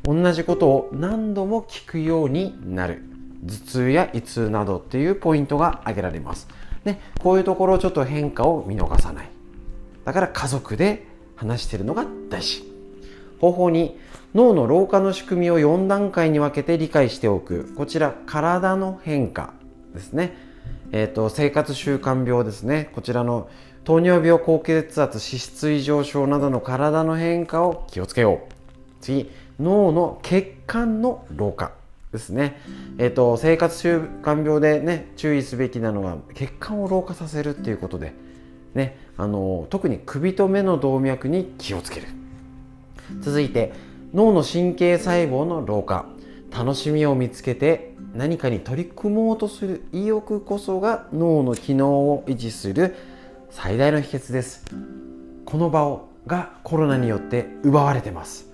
[0.06, 3.02] 同じことを何度も聞くようになる。
[3.44, 6.48] 頭痛や胃痛などっていうポイントが挙げられます。
[6.84, 9.28] ね、こういうところちょっと変化を見逃さない。
[10.04, 12.64] だから家族で話しているのが大事。
[13.40, 13.98] 方法に
[14.34, 17.74] 脳の老化の仕組みを4段階に分けて理解しておく。
[17.74, 19.54] こちら体の変化
[19.92, 20.36] ですね。
[20.92, 22.90] えっ、ー、と生活習慣病ですね。
[22.94, 23.48] こちらの
[23.82, 28.52] 糖尿病高血圧脂質異常症などの体の変化を気をつけよう。
[29.00, 29.30] 次
[29.60, 31.72] 脳の血管の老化
[32.12, 32.60] ですね。
[32.98, 38.12] えっ、ー、と、生活習慣病でね、注意すべきなのは血管を老化させるっていうことで、
[38.74, 42.06] ね、あの、特に首と目の動脈に気をつける。
[43.20, 43.72] 続いて、
[44.14, 46.06] 脳の神経細胞の老化。
[46.56, 52.96] 楽しみを見つけて何かに取り組もうとする意欲こそが脳の機能を維持する
[53.50, 54.64] 最大の秘訣です。
[55.44, 58.50] この場をがコロナによって奪われてます。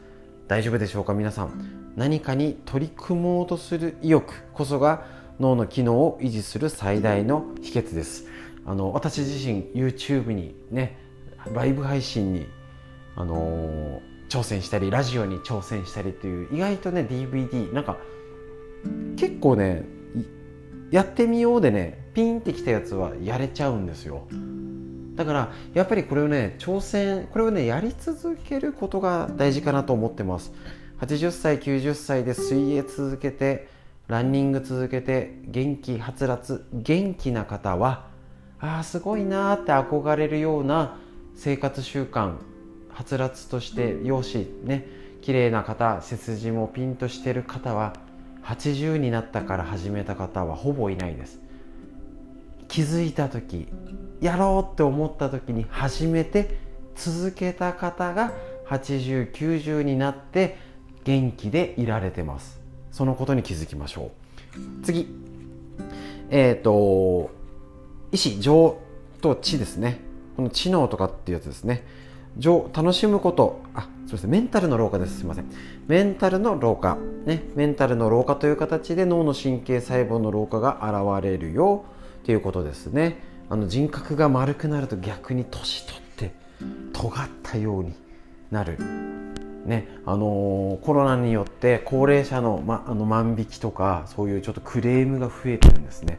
[0.52, 1.14] 大丈夫でしょうか？
[1.14, 5.06] 皆さん何かに取り組もうとする意欲こそが
[5.40, 8.26] 脳の機能を維持する最大の秘訣です。
[8.66, 10.98] あの私自身 YouTube にね
[11.54, 12.46] ライブ配信に、
[13.16, 17.96] あのー、挑戦したりラジオに挑戦したりっていう意外とね DVD なんか
[19.16, 19.86] 結構ね
[20.90, 24.28] やってみようでねピンってきたやつはやれちゃうんですよ。
[25.22, 30.52] だからやっぱりこれをね挑戦これをねやり続けることが大事かなと思ってます。
[31.00, 33.68] 80歳90歳で水泳続けて
[34.08, 38.06] ランニング続けて元気はつらつ元気な方は
[38.60, 40.98] ああすごいなーって憧れるような
[41.34, 42.36] 生活習慣
[42.90, 44.86] はつらつとして容姿ね
[45.22, 47.94] 綺麗な方背筋もピンとしてる方は
[48.44, 51.41] 80になったから始めた方はほぼいないです
[52.72, 53.68] 気づいた時
[54.22, 56.56] やろうって思った時に始めて
[56.96, 58.32] 続けた方が
[58.66, 60.56] 8090になって
[61.04, 62.62] 元気でいられてます。
[62.90, 64.10] そのことに気づきましょ
[64.56, 64.84] う。
[64.84, 65.06] 次。
[66.30, 67.30] えっ、ー、と
[68.10, 68.78] 意思情
[69.20, 70.00] と知ですね。
[70.36, 71.86] この知能とかっていうやつですね。
[72.38, 73.60] 情楽しむこと。
[73.74, 75.18] あそうですねメンタルの老化です。
[75.18, 75.50] すいません。
[75.88, 76.96] メンタルの老化。
[77.26, 77.42] ね。
[77.54, 81.84] メンタルの老化という形で脳の神経細胞の老化が現れるよ。
[82.24, 83.18] ということですね。
[83.48, 86.32] あの人格が丸くなると逆に年取って
[86.92, 87.94] 尖ったように
[88.50, 88.78] なる。
[89.66, 89.88] ね。
[90.06, 96.18] あのー、コロナによって高齢者の,、ま、あの万引きとかそういうちょっとクレームが増えてるんですね。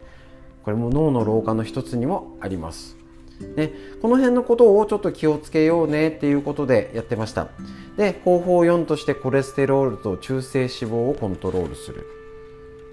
[0.64, 2.96] これも脳の老化の一つにもあります。
[3.56, 7.50] ね、この辺のことをちょっと気をつけようねっていうことでやってました。
[7.98, 12.06] で方法4としてコレステロールと中性脂肪をコントロールする。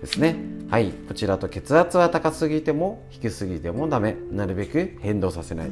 [0.00, 0.36] ですね。
[0.70, 0.92] はい。
[0.92, 4.16] こちらと血圧は高すぎても低すぎてもダメ。
[4.30, 5.70] なるべく変動させない。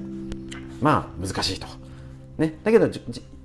[0.81, 1.67] まあ難しいと。
[2.37, 2.59] ね。
[2.63, 2.89] だけど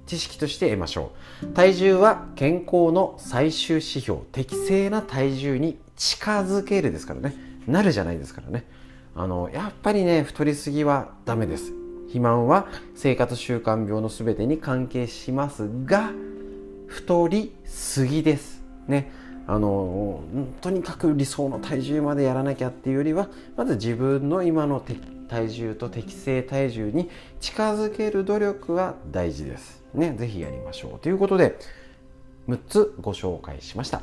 [0.06, 1.12] 知識として得ましょ
[1.42, 1.48] う。
[1.48, 4.20] 体重は健康の最終指標。
[4.32, 7.36] 適正な体重に近づけるですからね。
[7.68, 8.66] なるじゃないですからね。
[9.16, 11.72] あのやっぱりね太りすぎはダメです。
[12.08, 16.12] 肥満は生活習慣病の全てに関係しますが
[16.88, 18.62] 太りすぎです。
[18.88, 19.23] ね。
[19.46, 20.22] あの
[20.62, 23.28] とにかく理想の体重までやらなきゃっていうよりは
[23.58, 24.84] まず自分の今の
[25.28, 27.10] 体重と適正体重に
[27.42, 29.84] 近づける努力は大事です。
[29.94, 31.58] ね是非やりましょうということで
[32.48, 34.02] 6つご紹介しました。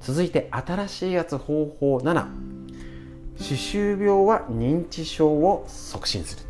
[0.00, 2.26] 続いて新しいやつ方法7
[3.36, 6.44] 歯周病は認知症を促進する。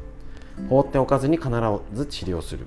[0.69, 1.51] 放っておかずに必
[1.93, 2.67] ず治療する。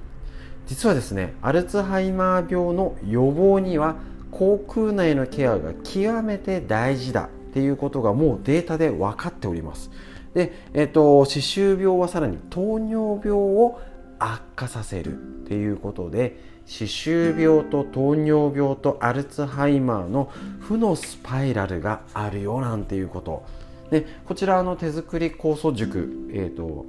[0.67, 3.95] 実はですねアルツハイマー病の予防には
[4.33, 9.91] 口腔内のケアが極めて大事だっていうことがもうデータで分かっております。
[10.33, 13.79] で、えっと、歯周病はさらに糖尿病を
[14.17, 15.15] 悪化させるっ
[15.47, 23.43] ていうことで歯周病と糖尿病とアルツハイマーの負のスパイラルがあるよなんていうこと。
[23.91, 26.85] でこちらの手作り酵素塾、えーと、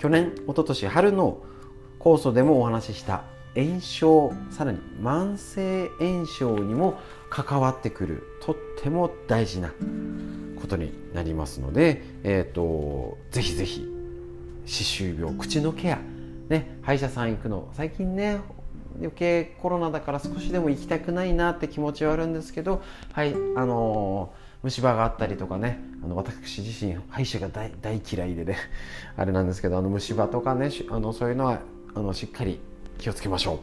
[0.00, 1.38] 去年一昨年春の
[2.00, 3.22] 酵素でもお話しした
[3.54, 6.98] 炎症さらに慢性炎症にも
[7.30, 9.72] 関わってくるとっても大事な
[10.60, 13.86] ことになりますので、えーと、ぜひぜひ
[14.64, 15.98] 歯周病口のケア、
[16.48, 18.40] ね、歯医者さん行くの最近ね
[18.98, 22.82] 余計コロナだから少しでも行きたくないなって気持ちはあるんですけど
[23.12, 28.56] はいあのー虫歯があったりとかねあの私自身歯医者が大大嫌いでね
[29.16, 31.60] あれなんですけどあの虫歯とかねあのそういうのは
[31.94, 32.60] あのしっかり
[32.98, 33.58] 気をつけましょう。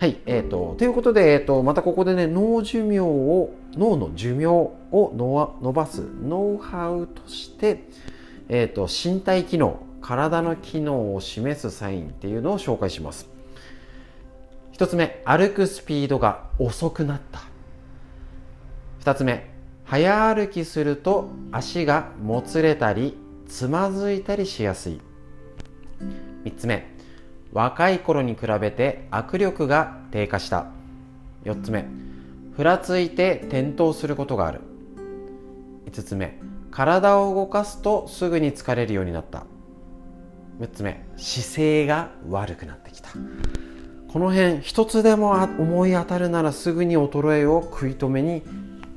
[0.00, 7.84] はい、えーと、ということで、えーと、またここでね脳寿命を脳の寿命を伸ばすノウハウとして、
[8.48, 13.28] えーと、身体機能体の機能を示すサインっていうのを紹介します。
[14.72, 17.42] 一つ目歩くスピードが遅くなった。
[19.00, 19.50] 二つ目
[19.84, 25.00] 早歩きすると足がもつれたりつまずいたりしやすい。
[26.44, 26.86] 3つ目
[27.52, 30.66] 若い頃に比べて握力が低下した。
[31.44, 31.86] 4つ目。
[32.54, 34.60] ふらついて転倒することがある。
[35.86, 36.38] 5つ目。
[36.70, 39.44] 体を動かすとすぐに疲れるようになった。
[40.60, 41.04] 6つ目。
[41.16, 43.10] 姿勢が悪くなってきた。
[44.12, 48.42] この辺一つでも思い当たるならすぐに衰えを食い止めに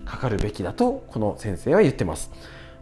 [0.06, 2.32] かかるべきだとこの先生は言ってます。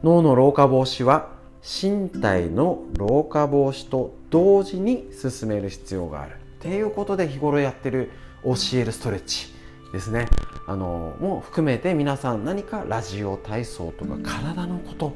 [0.04, 6.36] 脳の老化防止は身体の老化防止と同時に進める必要がある。
[6.36, 8.12] っていうことで日頃やってる
[8.44, 9.54] 教えるストレッチ
[9.94, 10.28] ですね。
[10.68, 15.14] あのも含めて皆さん何かラジオ体操とか体のこと。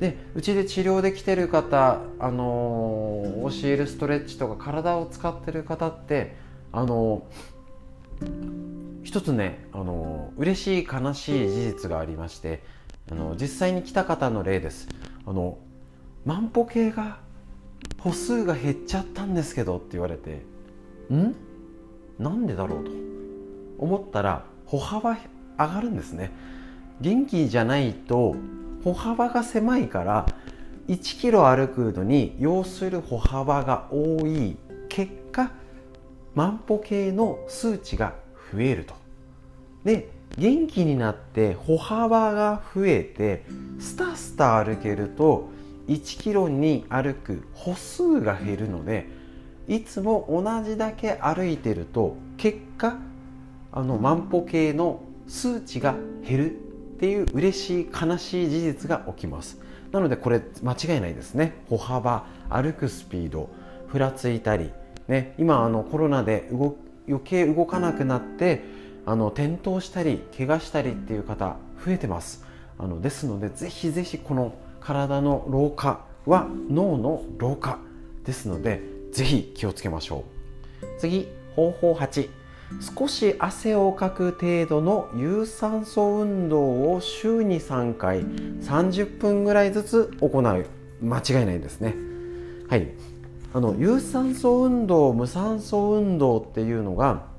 [0.00, 6.36] でうちで治療できてる方あの教えるストレッチとか体を使ってる方って
[6.70, 7.26] あの
[9.02, 12.62] 一つねあの嬉しい悲しい事実がありまして
[13.10, 14.88] あの実際に来た方の例です。
[15.26, 15.58] あの
[16.24, 17.18] 万歩計が
[17.98, 20.42] 歩数が減っちゃったんですけどって言われて
[21.12, 21.34] ん？
[22.18, 22.90] なんでだろうと。
[23.78, 25.18] 思ったら歩幅上
[25.58, 26.32] がるんですね。
[27.00, 28.34] 元気じゃないと
[28.84, 30.26] 歩幅が狭いから
[30.88, 34.56] 1キロ歩くのに要する歩幅が多い
[34.88, 35.50] 結果
[36.34, 38.14] 万歩計の数値が
[38.52, 38.94] 増えると。
[39.84, 40.08] で
[40.38, 43.44] 元気になって歩幅が増えて
[43.78, 45.48] スタスタ歩けると
[45.88, 49.06] 1キロに歩く歩数が減るので
[49.68, 52.98] いつも同じだけ歩いてると結果
[53.72, 55.94] あの万歩計の数値が
[56.26, 56.50] 減る
[56.96, 59.58] っていう嬉しい悲しい事実が起きます。
[59.92, 61.54] なのでこれ間違いないですね。
[61.68, 63.48] 歩幅歩くスピード
[63.88, 64.70] ふらついたり、
[65.08, 66.76] ね、今あのコロナで動
[67.08, 68.64] 余計動かなくなって
[69.06, 72.44] あの転倒したり怪我したりっていう方増えてます。
[72.78, 77.78] あのですのでぜひぜひこの体の老化は脳の老化
[78.24, 78.82] ですので
[79.12, 80.24] ぜひ気をつけましょ
[80.82, 81.00] う。
[81.00, 82.28] 次方法8
[82.96, 90.66] 少し汗をかく程度の有酸素運動を週に3回30分ぐらいずつ行う。
[91.00, 91.94] 間違いないですね。
[92.68, 92.88] はい。
[93.54, 97.35] あの有酸素運動無酸素運動っていうのが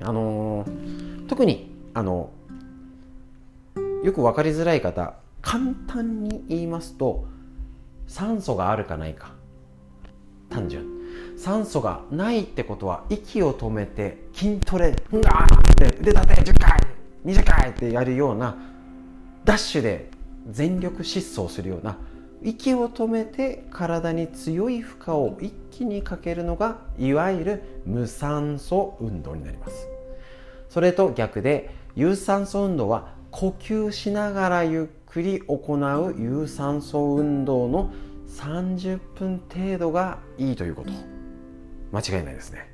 [0.00, 2.30] あのー、特にあの
[4.04, 7.26] よく分かりづらい方簡単に言いますと
[8.06, 9.32] 酸素があるかないか。
[10.50, 10.86] 単純。
[11.36, 16.80] 酸素がないってことは息を止めて筋トレうわーって腕立て10回
[17.24, 18.56] 20回ってやるような
[19.44, 20.10] ダッシュで
[20.50, 21.96] 全力疾走するような
[22.42, 29.88] 息を止めて体に強い負荷を一気にかけるのがいわゆる無酸素運動になります。
[30.68, 37.92] それと逆で有酸素運動は呼吸しながらゆっくり行う有酸素運動の
[38.28, 40.92] 30分程度がいいということ。
[41.92, 42.68] 間違いないですね。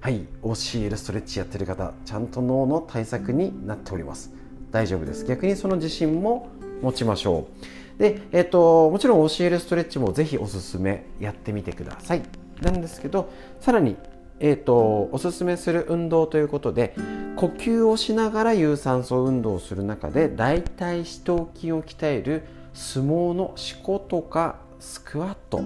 [0.00, 4.32] はい OCL ストレッチやってる方ちゃんと脳の対策になっております。
[4.70, 5.24] 大丈夫です。
[5.24, 6.48] 逆にその自信も
[6.82, 7.77] 持ちましょう。
[7.98, 12.22] で、えっと、もちろん OCL ストレッチもぜひおすすめやってみてください。
[12.62, 13.30] なんですけど
[13.60, 13.96] さらに
[14.40, 16.94] えーと、おすすめする運動ということで
[17.36, 25.60] 呼吸をしながら有酸素運動をする中で大腿四頭筋を鍛える相撲の四股とかスクワット、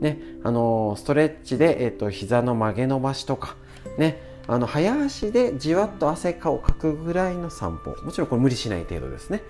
[0.00, 3.56] ねあのストレッチで、えーと、膝の曲げ伸ばしとか、
[3.98, 7.90] ね、あの早足でじわっと汗かをかくぐらいの散歩。
[8.02, 9.42] もちろんこれ無理しない程度ですね。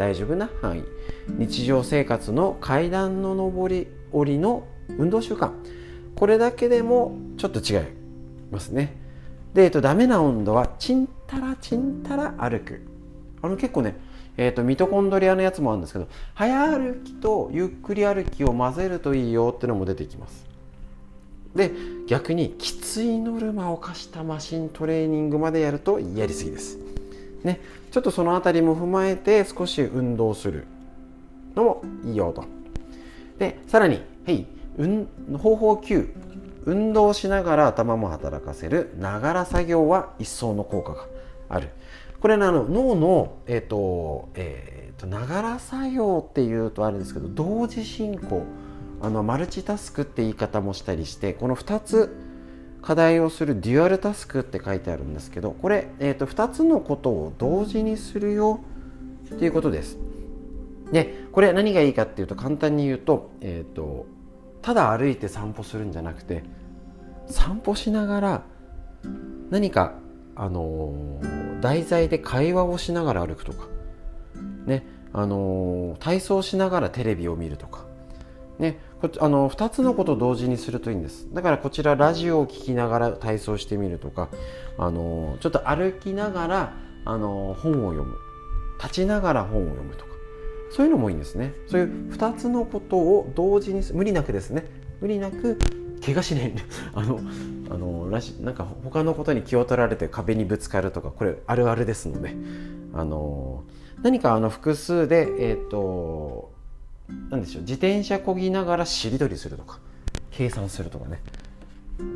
[0.00, 0.84] 大丈夫な範囲。
[1.28, 5.50] 日常生活の階段の上り下りの運動習慣。
[6.16, 7.88] これだけでもちょっと違う
[8.50, 8.96] ますね。
[9.52, 12.80] で、えっと、ダメな温度はちんたらちんたら歩く。
[13.42, 13.94] あの結構ね
[14.38, 20.46] えーと、ミトコンドリアのやつもあるんですけど早歩きとゆっくり歩きを混ぜるといいよっていうのも出てきます。
[21.54, 21.72] で
[22.06, 26.78] 逆にきついノルマを課したマシントレーニングまでやるとやりすぎです。
[27.44, 27.60] ね
[27.90, 30.66] ちょっとその辺りも踏まえて少し運動する
[31.54, 32.44] のもいいよと。
[33.38, 34.46] でさらに、はい、
[35.38, 36.08] 方法9
[36.66, 41.06] 運動しながら頭も働かせるながら作業は一層の効果が
[41.48, 41.70] ある。
[42.20, 48.44] これねあの脳のえっ、ー、とえっ、ー、とながら作業っていうとあれですけど同時進行。
[49.02, 52.14] あのマルチタスクって言い方もしたりしてこの2つ
[52.82, 58.60] 課題をするデュアルタスクって書いてあるんですけどこれ、えーと、2つのことを同時にするよ
[59.34, 59.98] っていうことです。
[60.90, 64.06] でこれ何がいいかっていうと簡単に言うと,、えーと
[64.62, 66.42] ただ歩いて散歩するんじゃなくて
[67.26, 68.42] 散歩しながら
[69.50, 69.94] 何か
[70.36, 71.20] あの
[71.60, 73.68] 題材で会話をしながら歩くとか
[74.66, 77.84] ねあの体操しながらテレビを見るとか
[78.58, 78.78] ね
[79.20, 81.28] あの2つのことを同時にするといいんです。
[81.32, 84.28] だからこちらラジオを聴きながら体操してみるとか
[84.78, 88.16] あのちょっと歩きながらあの本を読む。
[88.78, 90.10] 立ちながら本を読むとか。
[90.70, 91.54] そういうのもいいんですね。
[91.66, 94.64] そういう2つのことを同時に無理なくですね。
[95.00, 95.58] 無理なく
[96.04, 96.52] 怪我しない。
[96.94, 97.20] あの
[97.70, 102.34] あのらしなんか他のことに気を取られて壁にぶつかるとかこれあるあるですので。
[102.92, 103.62] あの
[104.02, 106.52] 何かあの複数でえっ、ー、と
[107.30, 109.78] 何でしょう自転車こぎながらしりとりするとか
[110.30, 111.20] 計算するとかね。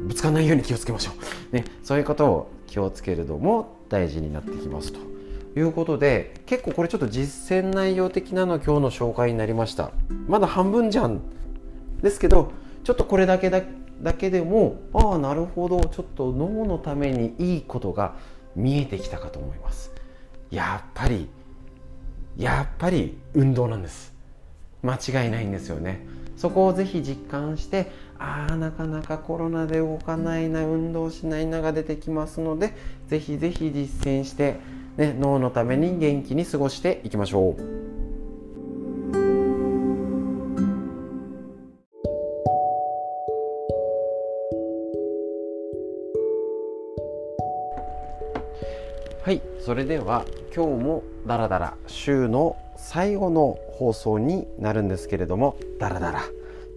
[0.07, 1.13] ぶつかんないように気をつけましょ
[1.53, 4.93] う、ね、そういうことを気をつけるのも大事になってきます。
[4.93, 4.99] と
[5.57, 9.91] いうことで結構これちょっと実践内容的なの今日の紹介になりました。
[10.27, 11.21] まだ半分じゃん
[12.03, 13.63] ですけどちょっとこれだけだ
[14.03, 15.81] だけでもああなるほど。
[15.81, 18.15] ちょっと脳のためにいいことが
[18.57, 19.93] 見えてきたかと思います。
[20.51, 21.29] やっぱり
[22.37, 24.14] やっぱり運動なんです。
[24.85, 26.07] 間違いないんですよね
[26.37, 32.75] そこをぜひ実感してああなかなかコロナで動かないな運動しないなが出てきますので
[33.09, 34.57] ぜひぜひ実践して、
[34.97, 37.94] ね、脳のために元気に過ごしていきましょう。
[49.25, 56.25] はいそれでは今日もダラダラ週の最後の放送になるんですけれどもダラダラ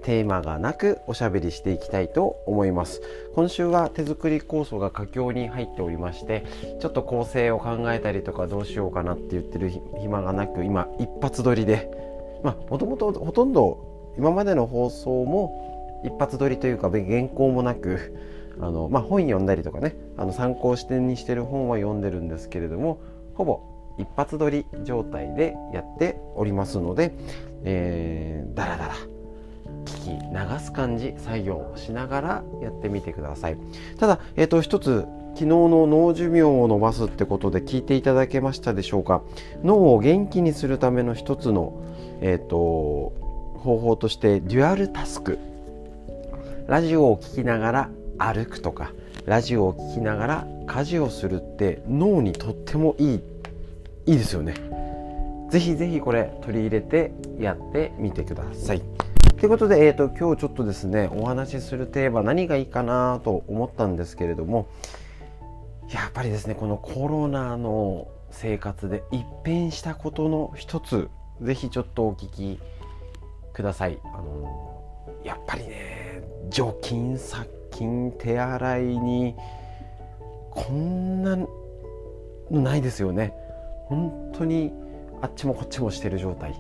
[0.04, 3.02] テーマがなくおしゃべりしていきたいと思います。
[3.36, 6.46] 今週は手作り構想が佳境に入っておりまして
[6.80, 9.70] ちょっと構成を考えたりとかどうしようかなって言ってる
[10.00, 11.92] 暇がなく今一発撮りで
[12.46, 18.16] まあもともとほとんど今までの放送も一発撮りというか原稿もなく
[18.60, 23.00] あの、まあ、本読んだりとかねあの参考視点にしてる本は読んでるんですけれども
[23.36, 23.62] ほぼ
[23.98, 27.14] 一発撮り状態でやっておりますので、
[27.64, 28.94] えー、だらだら
[29.86, 33.58] 聞き流す感じ作業しながらやってみてください。
[34.00, 39.22] ただ、えーと、一つ昨日の脳寿命を伸ばすってことで聞いていただけましたでしょうか。
[39.64, 41.82] 脳を元気にするための一つの、
[42.22, 43.14] えーと
[43.58, 45.40] 方法としてデュアルタスク。
[46.68, 48.92] ラジオを聴きながら歩くとか
[49.26, 53.22] ラジオを聴きながら家事をするって脳にとってもいい
[54.06, 54.54] いいですよね。
[55.50, 58.82] ぜひぜひこれ取り入れてやってみてください。
[59.38, 64.68] ということで、えーと、今日ちょっとですねお話しするテーマ何がいいかなと思ったんですけれども
[65.92, 71.10] やっぱりですねこのコロナの生活で一変したことの一つ
[71.42, 72.60] ぜひちょっとお聞き
[73.54, 74.00] ください。
[74.04, 74.84] あの
[75.24, 79.36] やっぱりね除菌殺菌手洗いに
[80.52, 81.48] こんなの
[82.50, 83.34] ないですよね。
[83.88, 84.74] 本当に
[85.22, 86.54] あっちもこっちもしてる状態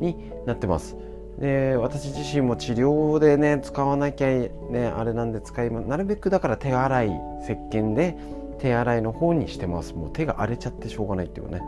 [0.00, 0.96] になってます。
[1.38, 4.50] で私自身も治療でね使わなきゃね
[4.86, 7.06] あれなんで使いなるべくだから手洗い
[7.44, 8.16] 石鹸で
[8.58, 9.94] 手洗いの方にしてます。
[9.94, 11.62] もう手が荒れちゃってしょうがないっていうね。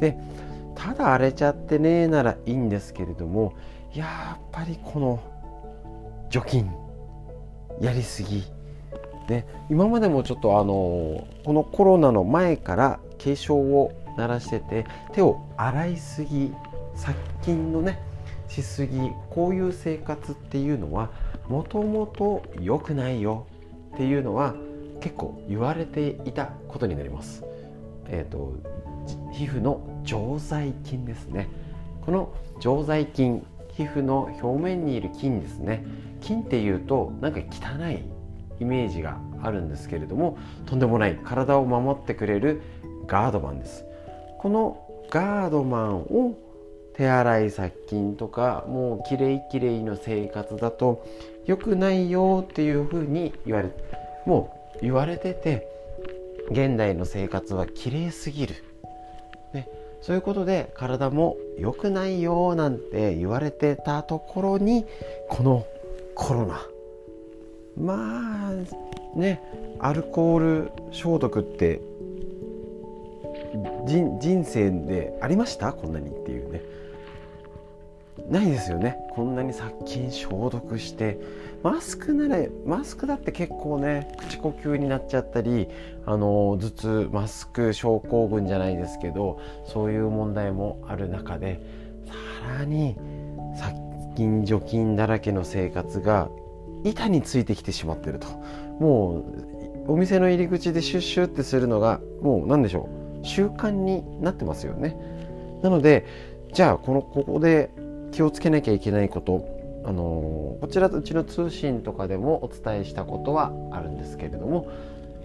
[0.00, 0.18] で
[0.74, 3.52] ただ荒れちゃってねならいいんですけれども
[3.94, 5.20] やっぱりこの
[6.30, 6.70] 除菌。
[7.80, 8.44] やりすぎ。
[9.28, 16.52] で今までもちょっとあのこのコロナの前から警鐘を鳴らしてて手を洗いすぎ
[16.94, 17.98] 殺菌のね
[18.48, 21.10] しすぎこういう生活っていうのは
[21.48, 23.46] もともと良くないよ
[23.94, 24.54] っていうのは
[25.00, 27.44] 結構言われていたことになります。
[28.06, 28.54] えー、と
[29.32, 31.48] 皮膚の常在菌ですね。
[32.04, 35.84] この常在菌皮膚の表面にいる菌ですね。
[36.24, 38.02] 菌っていうとなんか汚い
[38.60, 42.62] イメージがあるんですけれどもとんでもない体を守ってくれる
[43.06, 43.84] ガードマンです。
[44.38, 46.36] このガードマンを
[46.94, 51.04] 手洗い殺菌とかもうきれいきれいの生活だと
[51.44, 53.70] 良くないよっていうふうに言われ
[54.26, 55.68] もう言われてて
[56.50, 58.54] 現代の生活はきれいすぎる、
[59.52, 59.68] ね、
[60.00, 64.86] そういうことで体も良くないよなんて言われてたところに
[65.28, 65.66] この
[66.14, 66.66] コロナ。
[67.76, 69.42] まあね
[69.80, 71.80] アルコール消毒って
[73.86, 75.72] 人生でありました？
[75.72, 76.62] こんなにっていうね。
[78.28, 78.96] ないですよね。
[79.10, 81.18] こんなに殺菌消毒して
[81.62, 85.68] マスクならマスクだって結構ね口呼吸になっちゃったり
[86.06, 91.60] あの頭痛マスク症候群じゃないですけどそういう問題もある中で
[92.06, 92.14] さ
[92.60, 92.96] らに
[93.56, 93.74] 殺
[94.16, 96.28] 菌除菌だらけの生活が
[96.84, 98.28] 板についてきてしまってると。
[98.80, 99.24] も
[99.86, 102.88] うお店の入り口でシュッシュってするのがもう何でしょ
[103.22, 103.26] う？
[103.26, 104.96] 習慣になってますよね。
[105.62, 106.06] なので
[106.52, 107.70] じゃあこのここで
[108.12, 109.44] 気をつけなきゃいけないこと
[109.84, 114.70] あのこちらうちの通信とかでもお伝えしたことはあるんですけれども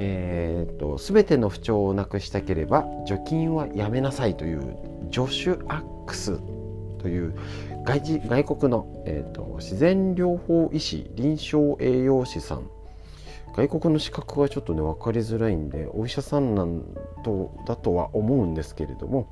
[0.01, 4.77] えーと、全ての不調をなくしたければ除菌はやめなさいという
[5.09, 6.39] ジョシュ・アックス
[6.99, 7.35] という
[7.85, 12.69] 外外国の、えーと、自然療法医師臨床栄養士さん。
[13.55, 16.83] 外国の資格はちょっとね分かりづらいんでお医者さんなん
[17.23, 19.27] とだとは思うんですけれども。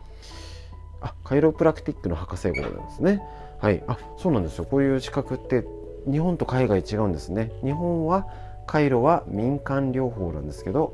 [1.02, 3.22] あカイロプラクティックの博士号なんですね。
[3.60, 3.84] はい。
[3.88, 4.66] あそうなんですよ。
[4.66, 5.66] こういう資格って
[6.10, 7.52] 日本と海外違うんですね。
[7.64, 8.28] 日本は
[8.66, 10.94] カイロは民間療法なんですけど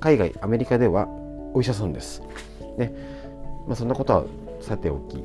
[0.00, 1.08] 海外アメリカでは
[1.54, 2.22] お医者さんです。
[2.76, 2.92] ね。
[3.66, 4.24] まあそんなことは
[4.60, 5.22] さておき。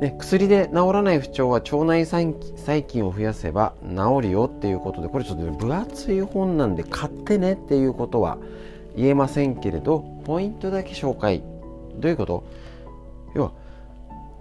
[0.00, 2.32] ね、薬で治らない不調は腸内細
[2.84, 8.38] 菌を増やせば治るよっていうことでこれちょっと、ね、分厚い本なんで買ってねっていうことは
[8.96, 11.42] 言えませんけれどポイントだけ紹介。
[11.96, 12.44] どういうこと？
[13.34, 13.52] 要は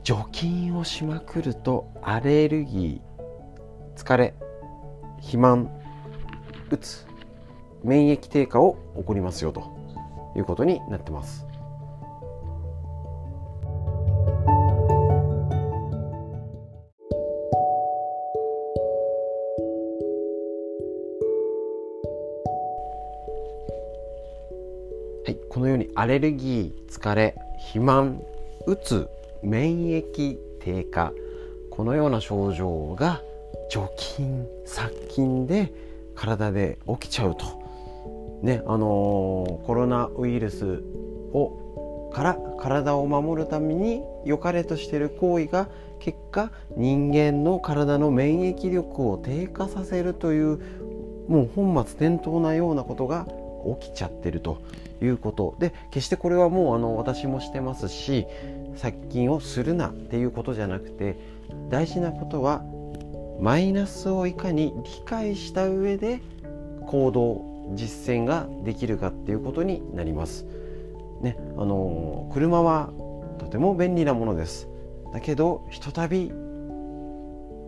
[0.04, 4.34] 除菌をしまくるとアレルギー疲れ
[5.18, 5.70] 肥満
[6.72, 7.06] うつ
[7.84, 9.64] 免疫低下を起こりますよと
[10.38, 11.46] いうことになってます。
[25.50, 28.22] このようにアレルギー疲れ肥満
[28.68, 29.10] うつ
[29.42, 31.12] 免疫低下
[31.72, 33.22] このような症状が
[33.72, 35.74] 除菌殺菌で
[36.16, 37.46] 体で起きちゃうと。
[38.42, 40.84] ねあのー、コロナウイルス
[41.34, 45.68] をから体を守るために良かれとしてる行為が
[46.00, 50.60] 結果人間の体の免疫力を低下させるという
[51.28, 53.28] もう本末転倒なようなことが
[53.80, 54.62] 起きちゃってると
[55.02, 58.26] いうことで決してこれはもうあの私もしてますし
[58.76, 61.18] 殺菌をするなっていうことじゃなくて
[61.70, 62.64] 大事なことは
[63.40, 66.20] マイナスをいかに理解した上で
[66.88, 70.46] 行動実践ができるかっていうことになります。
[71.22, 72.90] ね、あの車は
[73.38, 74.68] とても便利なものです。
[75.14, 76.32] だけどひとたび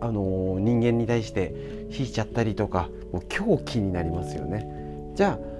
[0.00, 1.54] あの人間に対して
[1.90, 4.66] 引いちゃったりとかもう狂気になりますよね。
[5.14, 5.51] じゃあ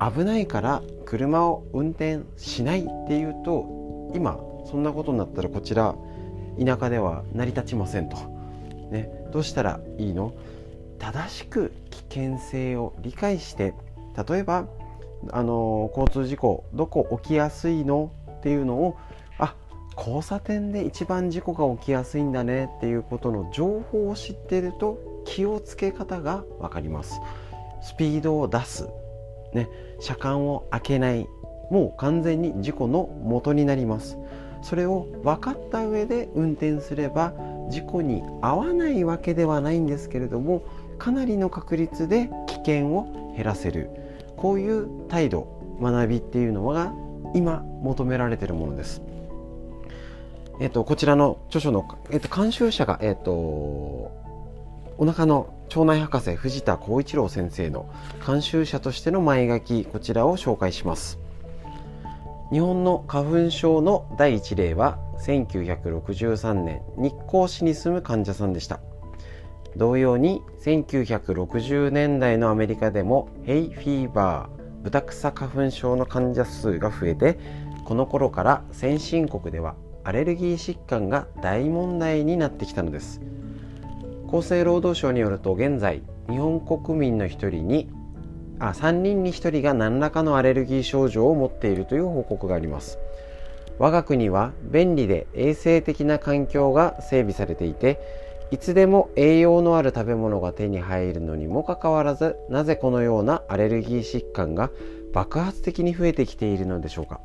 [0.00, 5.94] 危ないから車を運転しないっていうと今そんなことになったらこちら
[6.58, 8.16] 田舎では成り立ちませんと。
[8.90, 10.32] ね、どうしたらいいの？
[10.98, 13.74] 正しく危険性を理解して
[14.28, 14.66] 例えば
[15.32, 18.10] あの交通事故どこ起きやすいの？
[18.38, 18.96] っていうのを
[19.38, 19.54] あ
[19.96, 22.70] 交差点で一番事故が起きやすいんだね。
[22.78, 27.20] っていうことの情報を知ってると気をつけ方が分かります。
[27.82, 28.88] スピードを出す、
[29.54, 29.68] ね、
[29.98, 31.26] 車間を開けない
[31.70, 34.18] もう完全に事故の元になります
[34.62, 37.32] それを分かった上で運転すれば
[37.70, 40.62] 事故に遭わないわけではないんですけれども
[40.98, 43.90] かなりの確率で危険を減らせる
[44.36, 46.92] こういう態度学びっていうのが
[47.34, 49.02] 今求められているものです。
[50.60, 57.88] えっと、こちらの著書の、えっと、監修者が、えっと、お腹の腸内博士藤田浩一郎先生の
[58.26, 61.20] 監修者としての前書きこちらを紹介します。
[62.50, 68.80] 日本の花粉症の第一例は1963年日光市に住む患者さんでした
[69.76, 77.38] 同様に1960年代のアメリカでもヘイフィーバーブタクサ花粉症の患者数が増えて
[77.84, 83.20] この頃から先進国ではアレルギー疾患が大問題になってきたのです
[84.32, 87.90] 厚生労働省によると現在日本国民の1人に
[88.60, 92.98] あ3人に1人が何らかのアレルギー症状を持っているという報告があります。
[93.80, 97.98] 我が国は便利で衛生的な環境が整備されていて
[98.52, 104.70] いつでも栄養のある食べ物が手に入るのにもかかわらずなぜこのようなアレルギー疾患が
[105.12, 107.20] 爆発的に増えてきているのでしょうか。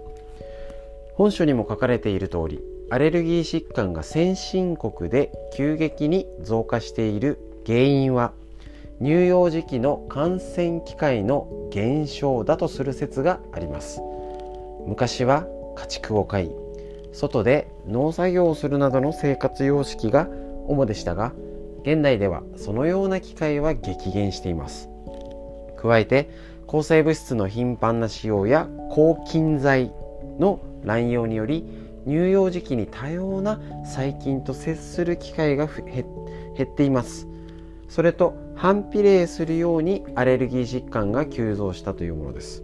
[1.15, 2.61] 本書にも書かれている通り
[2.91, 8.31] アレルギー疾患が先進国で急激に増加している原因は
[8.99, 14.01] 乳幼児期の感染機会の減少だとする説があります。
[14.85, 16.51] 昔は家畜を飼い
[17.11, 20.27] 外で農作業をするなどの生活様式が
[20.67, 21.33] 主でしたが
[21.81, 24.89] 現代ではそのような機会は激減しています。
[25.75, 26.29] 加えて
[26.67, 29.91] 抗生物質の頻繁な使用や抗菌剤
[30.39, 31.65] の乱用により
[32.05, 36.05] 乳幼児期に多様な細菌と接する機会が減
[36.63, 37.27] っています。
[37.87, 42.63] それと反比例するようにアレルギー疾患が急増したというものです。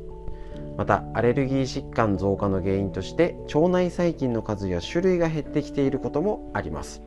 [0.77, 7.01] またアレルギー疾患増加の原因として腸内細菌の数や種類が減ってきていることもあります。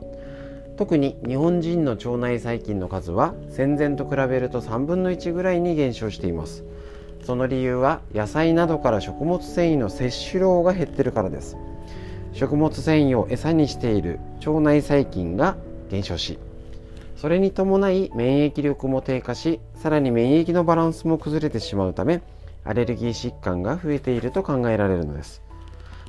[0.77, 6.63] 特に日本人の腸内細菌の数は戦前と比べると3分の1ぐらいに減少しています。
[7.23, 11.57] その理由は野菜などから食物繊維の摂取量が減ってるからです。
[12.35, 15.57] 食物繊維を餌にしている腸内細菌が
[15.89, 16.37] 減少し
[17.15, 22.21] それに伴い免疫力も低下しさらに免疫のバランスも崩れてしまうため
[22.65, 25.45] アレルギー疾患が増えていると考えられるのです。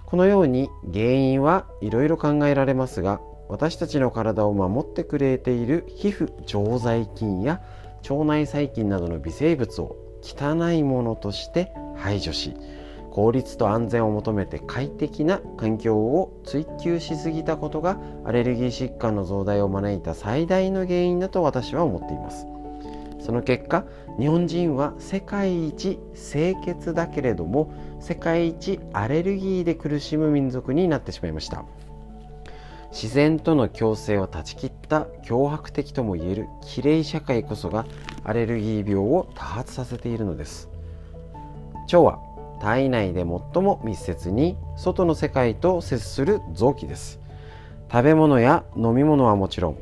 [0.06, 7.60] このように原因はいろいろ考えられますが私たちの体を守ってくれている皮膚常在菌や
[8.08, 12.54] 腸内細菌などの微生物を汚いものとして排除し
[13.16, 22.46] 効率と安全を求めて快適な環境を追求しすぎたことがアレルギー疾患の増大を招いた最大の原因だと私は思っています。
[23.20, 23.86] その結果
[24.20, 31.64] 日本人は世界一清潔だけれども世界一アレルギーで苦しむ民族になってしまいました。
[32.92, 37.86] 自然との共生を断ち切った脅迫的ともいえるきれい社会こそが
[38.24, 40.68] アレルギー病を多発させているのです。
[41.86, 42.25] 腸は
[42.60, 47.20] 体内で最も密接に外の世界と接する臓器です。
[47.90, 49.78] 食べ物や飲み物はもちろん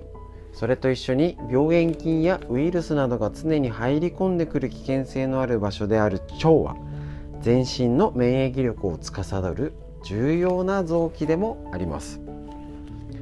[0.53, 6.77] それと一緒に病原菌やウイルスなどが常に入り込んでくる危険性のある場所である腸は
[7.41, 9.73] 全身の免疫力を司る
[10.05, 12.21] 重要な臓器でもあります。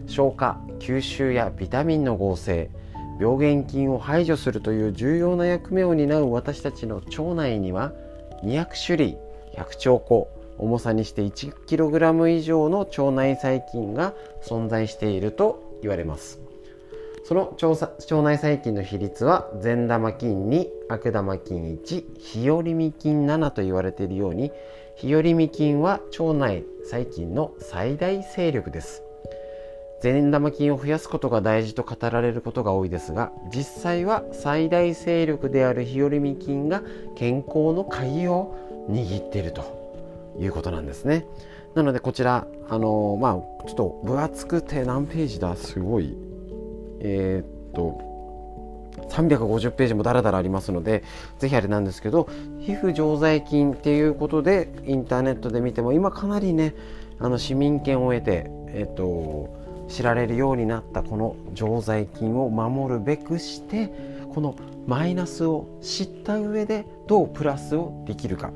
[0.06, 2.70] 消化吸収やビタミンの合成
[3.18, 7.92] 病原菌を排除するという重要な役目を担う私たちの腸内には
[8.42, 9.16] 200種類
[9.56, 16.40] 100兆個重さにして 1kg 以上の腸内細菌が存在していると言われます。
[17.24, 24.50] その腸内細菌の比率は善玉菌2悪玉菌1日和見菌7と言われているように
[24.96, 29.02] 日和見菌は腸内細菌の最大勢力です。
[30.02, 36.82] 善玉菌を増やすことが大事と語られることが多いですが実際は最大勢力である日和見菌が
[37.14, 38.52] 健康の鍵を
[38.88, 39.62] 握っていると
[40.38, 41.26] いうことなんですね。
[41.74, 43.34] なのでこちらあのまあ
[43.66, 45.56] ちょっと分厚くて何ページだ？
[45.56, 46.16] すごい。
[47.00, 48.12] えー、っと
[49.08, 51.02] 350ページもだらだらありますので
[51.38, 52.28] ぜひあれなんですけど
[52.60, 56.74] 皮膚常在菌っていうことでインターネットで見ても今かなりね
[57.18, 63.92] あの市民権を得てえっと知られるようになったこの常在菌を守るべくして
[64.32, 64.54] この
[64.86, 68.50] マイナスを知った上でどうプラスをできるか、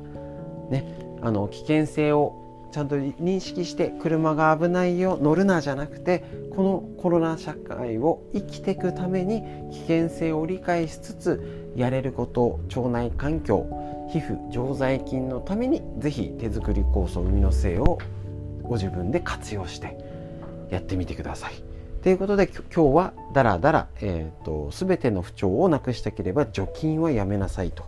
[0.69, 0.85] ね、
[1.21, 6.23] あの危険性をちゃんと認識して車が危ないよ乗るなじゃなくて
[6.55, 9.41] このコロナ社会を生きていくために
[9.71, 13.65] 危険性を理解しつつやれること腸内環境
[14.11, 17.99] 皮膚常在菌のために是非手作り酵素海の精を
[18.63, 19.97] ご自分で活用して
[20.69, 21.53] やってみてください。
[22.03, 27.83] ということで今日はだらだら、えーと、全ての不調をなくしたければ除菌はやめなさいと,、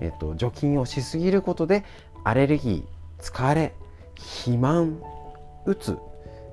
[0.00, 1.84] えーと、除菌をしすぎることで
[2.26, 3.72] アレルギー疲れ
[4.16, 5.00] 肥満
[5.64, 5.96] うつ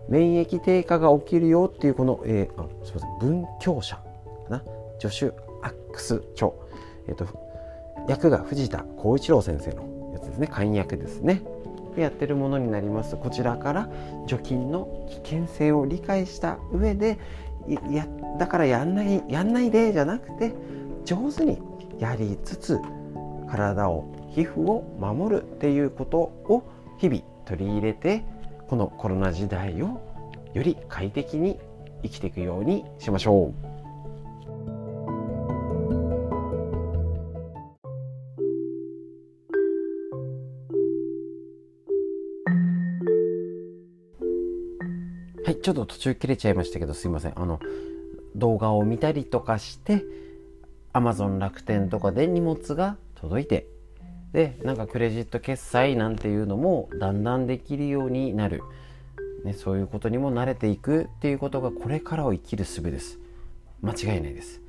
[0.07, 4.03] 免疫低下が起きるよっていうこの、えー、あすみません文教者か
[4.49, 4.63] な？
[4.99, 6.51] 助手アックス著、
[7.07, 7.39] えーと、と
[8.07, 10.45] 役が藤田浩一郎先生のやつですね。
[10.45, 11.41] 簡約ですね。
[11.95, 13.17] でやってるものになります。
[13.17, 13.89] こちらから
[14.27, 17.17] 除菌の危険性を理解した上で
[17.89, 18.05] や
[18.37, 20.53] だからやんないやんないでじゃなくて
[21.03, 21.59] 上手に
[21.97, 22.79] やりつつ
[23.49, 26.63] 体を皮膚を守るっていうことを
[26.97, 28.23] 日々取り入れて
[28.67, 30.01] このコロナ時代を
[30.53, 31.59] より快適に
[32.03, 33.73] 生きていくようにしましょう。
[45.45, 47.59] はいちょっと途中切れちゃいましたけどすいませんあの
[48.35, 50.05] 動画を見たりとかして
[50.93, 53.67] Amazon 楽天とかで荷物が届いて
[54.33, 58.63] でなんかクレジット決済なんていうのもだんだんできるようになる、
[59.45, 63.19] ね、そういうことにも慣れていくっていうことがこれからを生きる術です。
[63.81, 64.61] 間違いないです。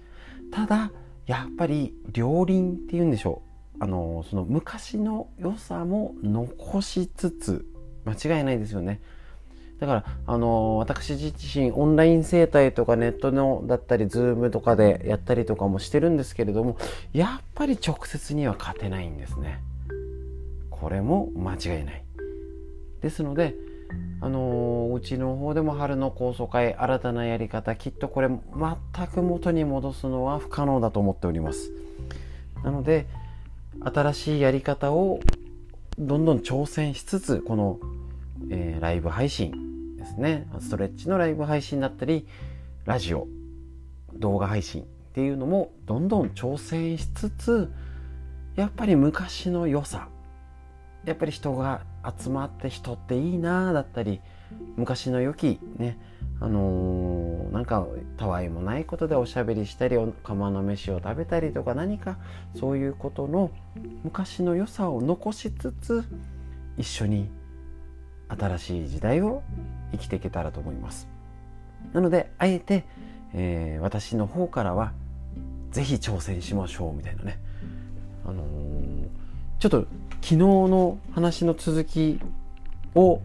[0.53, 0.93] ただ
[1.27, 3.43] やっぱり両輪っていうんでしょ
[3.81, 3.83] う。
[3.83, 7.67] あのその昔の良さも残しつつ
[8.05, 9.01] 間違いないですよね。
[9.85, 16.79] だから、あの私自身オンライン生態とかネットのだったりズームとかでやったりとかもしてるんですけれども
[17.13, 19.61] やっぱり直接には勝てないんですね。
[20.71, 22.05] これも間違いない。
[23.03, 23.55] ですので
[24.23, 31.71] あのうちの方でも春の高層会新たなやり方きっとこれ全く元に戻すのは不可能だと思っております。
[32.63, 33.07] なので
[33.85, 35.21] 新しいやり方を
[35.99, 37.79] どんどん挑戦しつつこの、
[38.51, 39.74] えー、ライブ配信
[40.15, 40.47] ですね。
[40.61, 42.27] ストレッチのライブ配信だったり
[42.85, 43.27] ラジオ
[44.15, 44.85] 動画配信っ
[45.15, 47.73] ていうのもどんどん挑戦しつつ
[48.57, 50.09] やっぱり昔の良さ。
[51.05, 51.83] やっぱり人が
[52.19, 54.21] 集まって人っていいなだったり
[54.77, 55.99] 昔の良きね
[56.41, 57.87] あのー、なんか
[58.17, 62.17] たわいもないことでおしゃべりしたり釜の飯を食べたりとか何か
[62.55, 63.51] そういうことの
[64.03, 66.05] 昔の良さを残しつつ
[66.79, 67.29] 一緒に
[68.29, 69.43] 新しい時代を
[69.93, 71.09] 生きていけたらと思います。
[71.93, 72.85] なのであえて、
[73.35, 74.93] えー、私の方からは
[75.71, 77.39] 是非挑戦しましょうみたいなね。
[78.27, 79.09] あのー、
[79.59, 79.87] ちょっと
[80.23, 82.21] 昨日の話の続き
[82.95, 83.21] を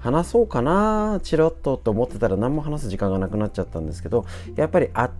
[0.00, 4.26] 話そうかなチロッとと思ってたら何も話す時間がなくなっちゃったんですけど
[4.56, 5.10] やっぱりあ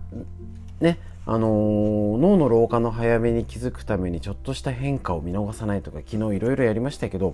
[0.79, 7.33] ねあのー、脳の老化の早めに気づくためにちょっとした変化を見逃さないとか昨日いろいろやりましたけど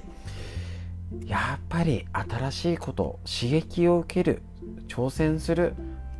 [1.26, 4.42] やっぱり新しいこと刺激を受ける
[4.88, 5.74] 挑戦する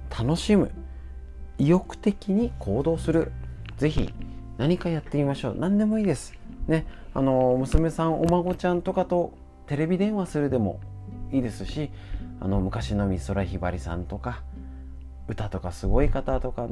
[0.10, 0.72] 楽しむ
[1.58, 3.32] 意欲的に行動する。
[3.78, 4.14] 是非
[4.58, 5.56] 何かやってみましょう。
[5.58, 6.34] 何でもいいです。
[6.68, 6.86] ね。
[7.14, 9.34] あの娘さんお孫ちゃんとかと
[9.68, 10.80] テレビ電話するでも
[11.32, 11.92] いいですし
[12.40, 14.44] あの昔の美空ひばりさんとか
[15.28, 16.68] 歌とかすごい方とか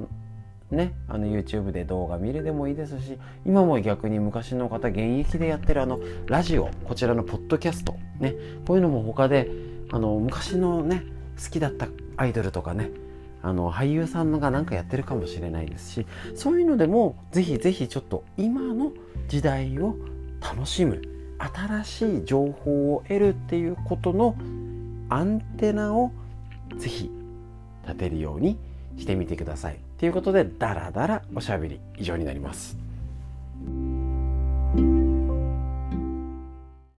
[0.71, 8.35] ね、あの YouTube で動画見るでもいいですし今も逆に昔の方現役でやってるあのラジオこちらのポッドキャストね
[8.67, 9.49] こういうのも他で
[9.91, 11.03] あの昔のね
[11.43, 11.87] 好きだった
[12.17, 12.91] アイドルとかね
[13.41, 16.05] あの俳優さんが何かやってるかもしれないですし
[16.35, 18.91] そういうのでもぜひぜひちょっと今の
[19.27, 19.95] 時代を
[20.41, 21.01] 楽しむ
[21.39, 24.35] 新しい情報を得るっていうことの
[25.09, 26.11] アンテナを
[26.77, 27.09] ぜひ
[27.85, 28.57] 立てるように
[28.97, 29.88] してみてください。
[29.99, 32.88] ということでダラダラおしゃべり以上になります。